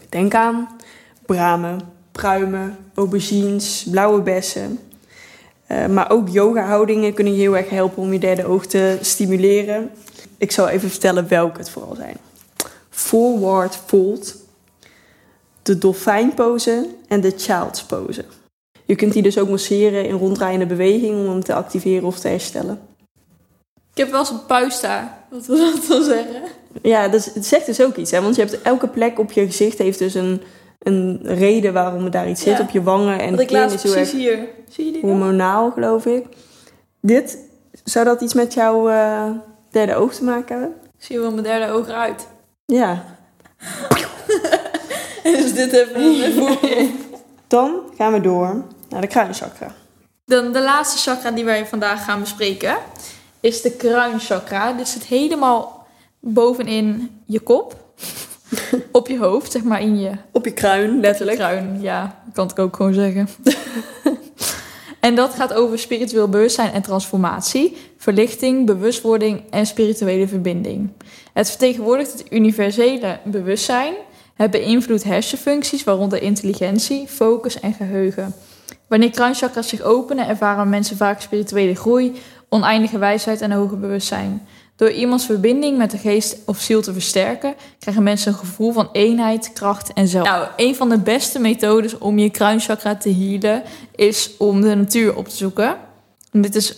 Denk 0.08 0.34
aan 0.34 0.68
bramen, 1.26 1.80
pruimen, 2.12 2.76
aubergines, 2.94 3.86
blauwe 3.90 4.20
bessen. 4.20 4.78
Eh, 5.66 5.86
maar 5.86 6.10
ook 6.10 6.28
yoga-houdingen 6.28 7.14
kunnen 7.14 7.34
je 7.34 7.40
heel 7.40 7.56
erg 7.56 7.68
helpen 7.68 8.02
om 8.02 8.12
je 8.12 8.18
derde 8.18 8.44
oog 8.44 8.66
te 8.66 8.98
stimuleren. 9.00 9.90
Ik 10.38 10.52
zal 10.52 10.68
even 10.68 10.90
vertellen 10.90 11.28
welke 11.28 11.58
het 11.58 11.70
vooral 11.70 11.94
zijn. 11.94 12.16
Forward 12.90 13.76
fold, 13.86 14.36
de 15.62 15.78
dolfijnpose 15.78 16.88
en 17.08 17.20
de 17.20 17.32
child's 17.36 17.84
pose. 17.84 18.24
Je 18.90 18.96
kunt 18.96 19.12
die 19.12 19.22
dus 19.22 19.38
ook 19.38 19.48
masseren 19.48 20.04
in 20.04 20.14
ronddraaiende 20.14 20.66
beweging 20.66 21.18
om 21.18 21.28
hem 21.28 21.44
te 21.44 21.54
activeren 21.54 22.04
of 22.04 22.18
te 22.18 22.28
herstellen. 22.28 22.80
Ik 23.92 23.96
heb 23.98 24.10
wel 24.10 24.20
eens 24.20 24.30
een 24.30 24.46
puis 24.46 24.80
daar. 24.80 25.24
Wat 25.30 25.46
wil 25.46 25.56
dat 25.56 25.86
dan 25.88 26.02
zeggen? 26.02 26.42
Ja, 26.82 27.08
dus, 27.08 27.34
het 27.34 27.46
zegt 27.46 27.66
dus 27.66 27.82
ook 27.82 27.96
iets. 27.96 28.10
Hè? 28.10 28.22
Want 28.22 28.36
je 28.36 28.42
hebt 28.42 28.62
elke 28.62 28.88
plek 28.88 29.18
op 29.18 29.32
je 29.32 29.46
gezicht 29.46 29.78
heeft 29.78 29.98
dus 29.98 30.14
een, 30.14 30.42
een 30.78 31.20
reden 31.22 31.72
waarom 31.72 32.04
er 32.04 32.10
daar 32.10 32.28
iets 32.28 32.42
zit. 32.42 32.56
Ja. 32.56 32.62
Op 32.62 32.70
je 32.70 32.82
wangen 32.82 33.20
en 33.20 33.36
de 33.36 33.42
ik 33.42 33.48
kin 33.48 33.56
laat 33.56 33.72
is 33.72 33.80
precies 33.80 33.98
erg 33.98 34.12
hier. 34.12 34.48
Zie 34.68 34.84
je 34.84 34.92
die 34.92 35.00
hormonaal, 35.00 35.70
geloof 35.70 36.06
ik. 36.06 36.26
Dit, 37.00 37.38
zou 37.84 38.04
dat 38.04 38.20
iets 38.20 38.34
met 38.34 38.54
jouw 38.54 38.88
eh, 38.88 39.30
derde 39.70 39.94
oog 39.94 40.14
te 40.14 40.24
maken 40.24 40.58
hebben? 40.58 40.76
Zie 40.98 41.14
je 41.14 41.20
wel 41.20 41.30
mijn 41.30 41.44
derde 41.44 41.72
oog 41.72 41.88
eruit. 41.88 42.26
Ja. 42.66 43.04
dus 45.22 45.54
dit 45.54 45.72
even 45.72 46.34
voorbeeld. 46.44 46.90
Dan 47.46 47.80
gaan 47.96 48.12
we 48.12 48.20
door 48.20 48.64
naar 48.90 49.00
de 49.00 49.06
kruinchakra. 49.06 49.74
Dan 50.24 50.52
de 50.52 50.62
laatste 50.62 51.10
chakra 51.10 51.30
die 51.30 51.44
wij 51.44 51.66
vandaag 51.66 52.04
gaan 52.04 52.20
bespreken 52.20 52.76
is 53.40 53.62
de 53.62 53.70
kruinchakra. 53.70 54.72
Dit 54.72 54.88
zit 54.88 55.04
helemaal 55.04 55.86
bovenin 56.20 57.20
je 57.26 57.40
kop. 57.40 57.76
Op 58.92 59.08
je 59.08 59.18
hoofd, 59.18 59.52
zeg 59.52 59.62
maar 59.62 59.80
in 59.80 60.00
je 60.00 60.10
Op 60.32 60.44
je 60.44 60.52
kruin, 60.52 61.00
letterlijk. 61.00 61.36
kruin. 61.38 61.80
Ja, 61.80 62.22
dat 62.24 62.34
kan 62.34 62.50
ik 62.50 62.58
ook 62.58 62.76
gewoon 62.76 62.94
zeggen. 62.94 63.28
en 65.00 65.14
dat 65.14 65.34
gaat 65.34 65.52
over 65.52 65.78
spiritueel 65.78 66.28
bewustzijn 66.28 66.72
en 66.72 66.82
transformatie, 66.82 67.76
verlichting, 67.96 68.66
bewustwording 68.66 69.42
en 69.50 69.66
spirituele 69.66 70.28
verbinding. 70.28 70.90
Het 71.32 71.48
vertegenwoordigt 71.48 72.12
het 72.12 72.32
universele 72.32 73.18
bewustzijn. 73.24 73.94
Het 74.34 74.50
beïnvloedt 74.50 75.04
hersenfuncties, 75.04 75.84
waaronder 75.84 76.22
intelligentie, 76.22 77.08
focus 77.08 77.60
en 77.60 77.72
geheugen. 77.72 78.34
Wanneer 78.90 79.10
kruinchakras 79.10 79.68
zich 79.68 79.82
openen, 79.82 80.28
ervaren 80.28 80.68
mensen 80.68 80.96
vaak 80.96 81.20
spirituele 81.20 81.74
groei, 81.74 82.22
oneindige 82.48 82.98
wijsheid 82.98 83.40
en 83.40 83.52
hoger 83.52 83.78
bewustzijn. 83.78 84.46
Door 84.76 84.90
iemands 84.90 85.26
verbinding 85.26 85.78
met 85.78 85.90
de 85.90 85.98
geest 85.98 86.36
of 86.46 86.58
ziel 86.58 86.82
te 86.82 86.92
versterken, 86.92 87.54
krijgen 87.78 88.02
mensen 88.02 88.32
een 88.32 88.38
gevoel 88.38 88.72
van 88.72 88.88
eenheid, 88.92 89.52
kracht 89.52 89.92
en 89.92 90.08
zelf. 90.08 90.26
Nou, 90.26 90.46
een 90.56 90.76
van 90.76 90.88
de 90.88 90.98
beste 90.98 91.38
methodes 91.38 91.98
om 91.98 92.18
je 92.18 92.30
kruinchakra 92.30 92.96
te 92.96 93.14
healen 93.14 93.62
is 93.94 94.30
om 94.38 94.60
de 94.60 94.74
natuur 94.74 95.16
op 95.16 95.28
te 95.28 95.36
zoeken. 95.36 95.76
En 96.32 96.40
dit 96.40 96.54
is 96.54 96.76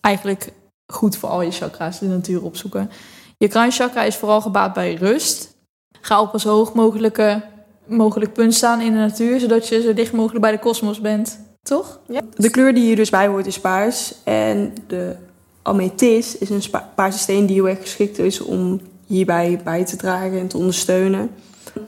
eigenlijk 0.00 0.52
goed 0.86 1.16
voor 1.16 1.28
al 1.28 1.42
je 1.42 1.50
chakra's, 1.50 1.98
de 1.98 2.06
natuur 2.06 2.42
opzoeken. 2.42 2.90
Je 3.38 3.48
kruinchakra 3.48 4.02
is 4.02 4.16
vooral 4.16 4.40
gebaat 4.40 4.72
bij 4.72 4.94
rust. 4.94 5.54
Ga 6.00 6.20
op 6.20 6.40
zo 6.40 6.48
hoog 6.48 6.72
mogelijke, 6.72 7.42
mogelijk 7.86 8.32
punt 8.32 8.54
staan 8.54 8.80
in 8.80 8.92
de 8.92 8.98
natuur, 8.98 9.40
zodat 9.40 9.68
je 9.68 9.82
zo 9.82 9.94
dicht 9.94 10.12
mogelijk 10.12 10.40
bij 10.40 10.52
de 10.52 10.58
kosmos 10.58 11.00
bent. 11.00 11.48
Toch? 11.62 12.00
De 12.36 12.50
kleur 12.50 12.74
die 12.74 12.84
hier 12.84 12.96
dus 12.96 13.10
bij 13.10 13.26
hoort 13.26 13.46
is 13.46 13.60
paars. 13.60 14.14
En 14.24 14.74
de 14.86 15.16
amethyst 15.62 16.36
is 16.40 16.50
een 16.50 16.62
paarse 16.94 17.18
steen 17.18 17.46
die 17.46 17.56
heel 17.56 17.68
erg 17.68 17.80
geschikt 17.80 18.18
is 18.18 18.40
om 18.40 18.80
hierbij 19.06 19.60
bij 19.64 19.84
te 19.84 19.96
dragen 19.96 20.38
en 20.38 20.48
te 20.48 20.56
ondersteunen. 20.56 21.30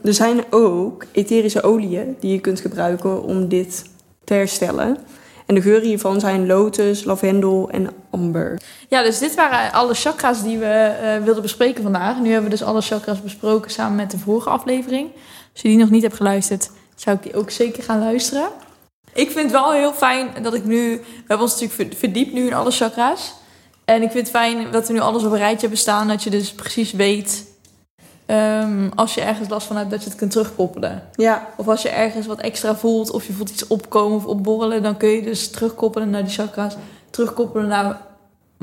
Er 0.03 0.13
zijn 0.13 0.43
ook 0.49 1.05
etherische 1.11 1.61
oliën 1.61 2.15
die 2.19 2.31
je 2.31 2.39
kunt 2.39 2.59
gebruiken 2.59 3.23
om 3.23 3.47
dit 3.47 3.83
te 4.23 4.33
herstellen. 4.33 4.97
En 5.45 5.55
de 5.55 5.61
geuren 5.61 5.87
hiervan 5.87 6.19
zijn 6.19 6.45
lotus, 6.47 7.03
lavendel 7.03 7.69
en 7.69 7.89
amber. 8.09 8.61
Ja, 8.89 9.03
dus 9.03 9.19
dit 9.19 9.35
waren 9.35 9.73
alle 9.73 9.93
chakra's 9.93 10.43
die 10.43 10.57
we 10.57 10.65
eh, 10.65 11.23
wilden 11.23 11.41
bespreken 11.41 11.83
vandaag. 11.83 12.19
Nu 12.19 12.25
hebben 12.31 12.49
we 12.49 12.57
dus 12.57 12.63
alle 12.63 12.81
chakra's 12.81 13.21
besproken 13.21 13.71
samen 13.71 13.95
met 13.95 14.11
de 14.11 14.17
vorige 14.17 14.49
aflevering. 14.49 15.09
Als 15.53 15.61
je 15.61 15.67
die 15.67 15.77
nog 15.77 15.89
niet 15.89 16.01
hebt 16.01 16.15
geluisterd, 16.15 16.71
zou 16.95 17.17
ik 17.17 17.23
die 17.23 17.35
ook 17.35 17.49
zeker 17.49 17.83
gaan 17.83 17.99
luisteren. 17.99 18.47
Ik 19.13 19.31
vind 19.31 19.43
het 19.43 19.51
wel 19.51 19.71
heel 19.71 19.93
fijn 19.93 20.27
dat 20.41 20.53
ik 20.53 20.65
nu... 20.65 20.97
We 20.97 21.03
hebben 21.27 21.47
ons 21.47 21.51
natuurlijk 21.61 21.91
ver- 21.91 21.99
verdiept 21.99 22.33
nu 22.33 22.45
in 22.47 22.53
alle 22.53 22.71
chakra's. 22.71 23.33
En 23.85 24.01
ik 24.01 24.11
vind 24.11 24.27
het 24.27 24.35
fijn 24.35 24.71
dat 24.71 24.87
we 24.87 24.93
nu 24.93 24.99
alles 24.99 25.23
op 25.23 25.31
een 25.31 25.37
rijtje 25.37 25.59
hebben 25.59 25.77
staan. 25.77 26.07
Dat 26.07 26.23
je 26.23 26.29
dus 26.29 26.53
precies 26.53 26.91
weet, 26.91 27.45
ehm, 28.25 28.89
als 28.95 29.13
je 29.13 29.21
ergens 29.21 29.49
last 29.49 29.67
van 29.67 29.75
hebt, 29.77 29.89
dat 29.89 30.03
je 30.03 30.09
het 30.09 30.17
kunt 30.17 30.31
terugkoppelen. 30.31 31.03
Ja, 31.15 31.47
Of 31.57 31.67
als 31.67 31.81
je 31.81 31.89
ergens 31.89 32.25
wat 32.27 32.39
extra 32.39 32.75
voelt, 32.75 33.11
of 33.11 33.27
je 33.27 33.33
voelt 33.33 33.49
iets 33.49 33.67
opkomen 33.67 34.17
of 34.17 34.25
opborrelen, 34.25 34.83
dan 34.83 34.97
kun 34.97 35.09
je 35.09 35.21
dus 35.23 35.49
terugkoppelen 35.49 36.09
naar 36.09 36.23
die 36.23 36.33
chakras. 36.33 36.73
Terugkoppelen 37.09 37.67
naar 37.67 38.01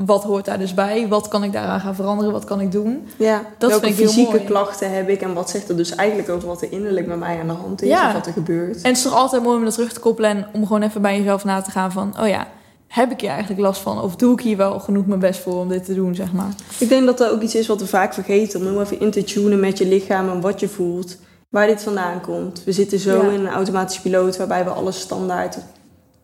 wat 0.05 0.23
hoort 0.23 0.45
daar 0.45 0.59
dus 0.59 0.73
bij, 0.73 1.07
wat 1.07 1.27
kan 1.27 1.43
ik 1.43 1.51
daaraan 1.53 1.79
gaan 1.79 1.95
veranderen, 1.95 2.31
wat 2.31 2.43
kan 2.43 2.61
ik 2.61 2.71
doen. 2.71 3.07
ja. 3.17 3.41
Dat 3.57 3.69
welke 3.69 3.85
vind 3.85 3.97
ik 3.97 4.03
heel 4.03 4.13
fysieke 4.13 4.31
mooi. 4.35 4.45
klachten 4.45 4.93
heb 4.93 5.09
ik 5.09 5.21
en 5.21 5.33
wat 5.33 5.49
zegt 5.49 5.69
er 5.69 5.77
dus 5.77 5.95
eigenlijk 5.95 6.29
over 6.29 6.47
wat 6.47 6.61
er 6.61 6.71
innerlijk 6.71 7.07
bij 7.07 7.17
mij 7.17 7.39
aan 7.39 7.47
de 7.47 7.53
hand 7.53 7.81
is 7.81 7.89
Ja. 7.89 8.07
of 8.07 8.13
wat 8.13 8.25
er 8.25 8.33
gebeurt. 8.33 8.75
En 8.75 8.87
het 8.87 8.97
is 8.97 9.03
toch 9.03 9.13
altijd 9.15 9.43
mooi 9.43 9.57
om 9.57 9.63
dat 9.63 9.73
terug 9.73 9.93
te 9.93 9.99
koppelen 9.99 10.29
en 10.29 10.45
om 10.53 10.61
gewoon 10.65 10.81
even 10.81 11.01
bij 11.01 11.17
jezelf 11.17 11.43
na 11.43 11.61
te 11.61 11.71
gaan 11.71 11.91
van, 11.91 12.13
oh 12.21 12.27
ja, 12.27 12.47
heb 12.87 13.11
ik 13.11 13.21
hier 13.21 13.29
eigenlijk 13.29 13.61
last 13.61 13.81
van? 13.81 14.01
Of 14.01 14.15
doe 14.15 14.33
ik 14.33 14.39
hier 14.41 14.57
wel 14.57 14.79
genoeg 14.79 15.05
mijn 15.05 15.19
best 15.19 15.39
voor 15.39 15.53
om 15.59 15.67
dit 15.69 15.85
te 15.85 15.93
doen, 15.93 16.15
zeg 16.15 16.31
maar. 16.33 16.49
Ik 16.77 16.89
denk 16.89 17.05
dat 17.05 17.17
dat 17.17 17.31
ook 17.31 17.41
iets 17.41 17.55
is 17.55 17.67
wat 17.67 17.79
we 17.79 17.87
vaak 17.87 18.13
vergeten. 18.13 18.59
Om 18.59 18.65
heel 18.67 18.81
even 18.81 18.99
in 18.99 19.11
te 19.11 19.23
tunen 19.23 19.59
met 19.59 19.77
je 19.77 19.87
lichaam 19.87 20.29
en 20.29 20.41
wat 20.41 20.59
je 20.59 20.67
voelt. 20.67 21.17
Waar 21.49 21.67
dit 21.67 21.83
vandaan 21.83 22.21
komt. 22.21 22.63
We 22.63 22.71
zitten 22.71 22.99
zo 22.99 23.15
Ja. 23.23 23.29
in 23.31 23.39
een 23.39 23.47
automatische 23.53 24.01
piloot 24.01 24.37
waarbij 24.37 24.63
we 24.63 24.69
alles 24.69 24.99
standaard 24.99 25.57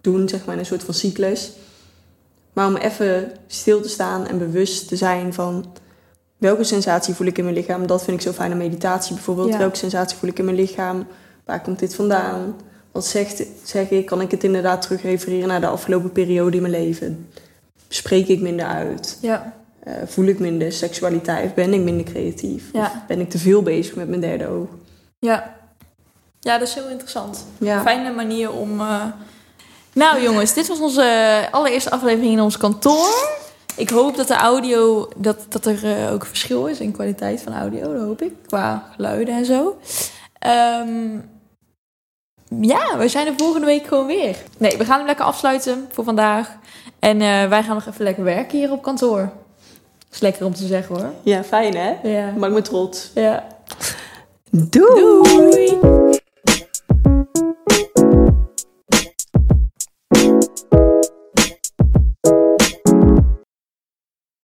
doen, 0.02 0.30
zeg 0.30 0.46
maar, 0.46 0.54
in 0.54 0.60
een 0.60 0.66
soort 0.66 0.84
van 0.84 0.94
cyclus. 0.94 1.52
Maar 2.58 2.67
om 2.67 2.76
even 2.76 3.32
stil 3.48 3.82
te 3.82 3.89
staan 3.89 4.28
en 4.28 4.38
bewust 4.38 4.88
te 4.88 4.96
zijn 4.96 5.34
van 5.34 5.65
welke 6.38 6.63
sensatie 6.63 7.13
voel 7.13 7.28
ik 7.28 7.38
in 7.38 7.43
mijn 7.43 7.56
lichaam. 7.56 7.88
Dat 7.88 8.04
vind 8.04 8.17
ik 8.17 8.24
zo 8.24 8.32
fijn 8.32 8.52
aan 8.52 8.58
meditatie 8.58 9.13
bijvoorbeeld. 9.13 9.50
Ja. 9.52 9.58
Welke 9.58 9.76
sensatie 9.78 10.17
voel 10.17 10.30
ik 10.30 10.39
in 10.39 10.46
mijn 10.46 10.58
lichaam? 10.58 11.08
Waar 11.46 11.62
komt 11.62 11.80
dit 11.80 11.96
vandaan? 11.96 12.56
Wat 12.91 13.06
zegt, 13.06 13.43
zeg 13.63 13.89
ik? 13.89 14.06
Kan 14.06 14.22
ik 14.22 14.32
het 14.32 14.43
inderdaad 14.43 14.82
terug 14.82 15.02
refereren 15.02 15.48
naar 15.48 15.62
de 15.62 15.67
afgelopen 15.67 16.12
periode 16.12 16.56
in 16.56 16.62
mijn 16.62 16.74
leven? 16.84 17.30
Spreek 17.88 18.28
ik 18.28 18.41
minder 18.41 18.65
uit? 18.65 19.17
Ja, 19.22 19.54
Eh, 19.84 19.93
voel 20.06 20.26
ik 20.26 20.39
minder 20.39 20.72
seksualiteit 20.72 21.56
ben 21.56 21.74
ik 21.74 21.82
minder 21.82 22.06
creatief? 22.06 22.63
Ja. 22.74 22.82
Of 22.82 23.06
ben 23.08 23.20
ik 23.20 23.30
te 23.30 23.38
veel 23.38 23.62
bezig 23.63 23.96
met 23.96 24.08
mijn 24.08 24.22
derde 24.22 24.48
oog? 24.48 24.67
ja. 25.20 25.56
Ja, 26.39 26.58
dat 26.58 26.67
is 26.67 26.74
heel 26.74 26.89
interessant. 26.89 27.46
Fijne 27.84 28.12
manier 28.12 28.52
om. 28.52 28.80
eh, 28.80 29.06
Nou, 29.98 30.22
jongens, 30.22 30.54
dit 30.54 30.68
was 30.68 30.80
onze 30.80 31.48
allereerste 31.52 31.90
aflevering 31.90 32.32
in 32.32 32.42
ons 32.42 32.58
kantoor. 32.58 33.30
Ik 33.76 33.90
hoop 33.90 34.16
dat 34.16 34.28
de 34.28 34.36
audio, 34.36 35.10
dat, 35.16 35.46
dat 35.50 35.66
er 35.66 35.84
eh, 35.84 36.14
ook 36.14 36.26
verschil 36.26 36.68
is 36.68 36.80
in 36.80 36.92
kwaliteit 36.92 37.42
van 37.42 37.54
audio, 37.54 37.94
dat 37.94 38.02
hoop 38.02 38.22
ik. 38.22 38.34
Qua 38.48 38.90
geluiden 38.96 39.36
en 39.36 39.46
zo. 39.46 39.78
Ehm, 40.40 41.20
ja, 42.62 42.98
we 42.98 43.08
zijn 43.08 43.28
er 43.28 43.34
volgende 43.38 43.66
week 43.66 43.88
gewoon 43.88 44.06
weer. 44.06 44.38
Nee, 44.58 44.78
we 44.78 44.86
gaan 44.86 44.98
hem 44.98 45.08
lekker 45.08 45.26
afsluiten 45.26 45.88
voor 45.92 46.04
vandaag. 46.04 46.56
En 47.00 47.22
eh, 47.22 47.50
wij 47.50 47.64
gaan 47.64 47.76
nog 47.76 47.86
even 47.88 48.04
lekker 48.04 48.24
werken 48.24 48.58
hier 48.58 48.72
op 48.72 48.82
kantoor. 48.84 49.30
is 50.12 50.20
lekker 50.20 50.46
om 50.46 50.54
te 50.54 50.68
zeggen 50.68 50.96
hoor. 50.96 51.12
Ja, 51.24 51.44
fijn 51.44 51.76
hè? 51.76 51.94
Ja. 52.04 52.32
Maak 52.32 52.52
me 52.52 52.62
trots. 52.62 53.12
ja. 53.14 53.48
Doei! 54.52 55.30
Doei. 55.30 56.16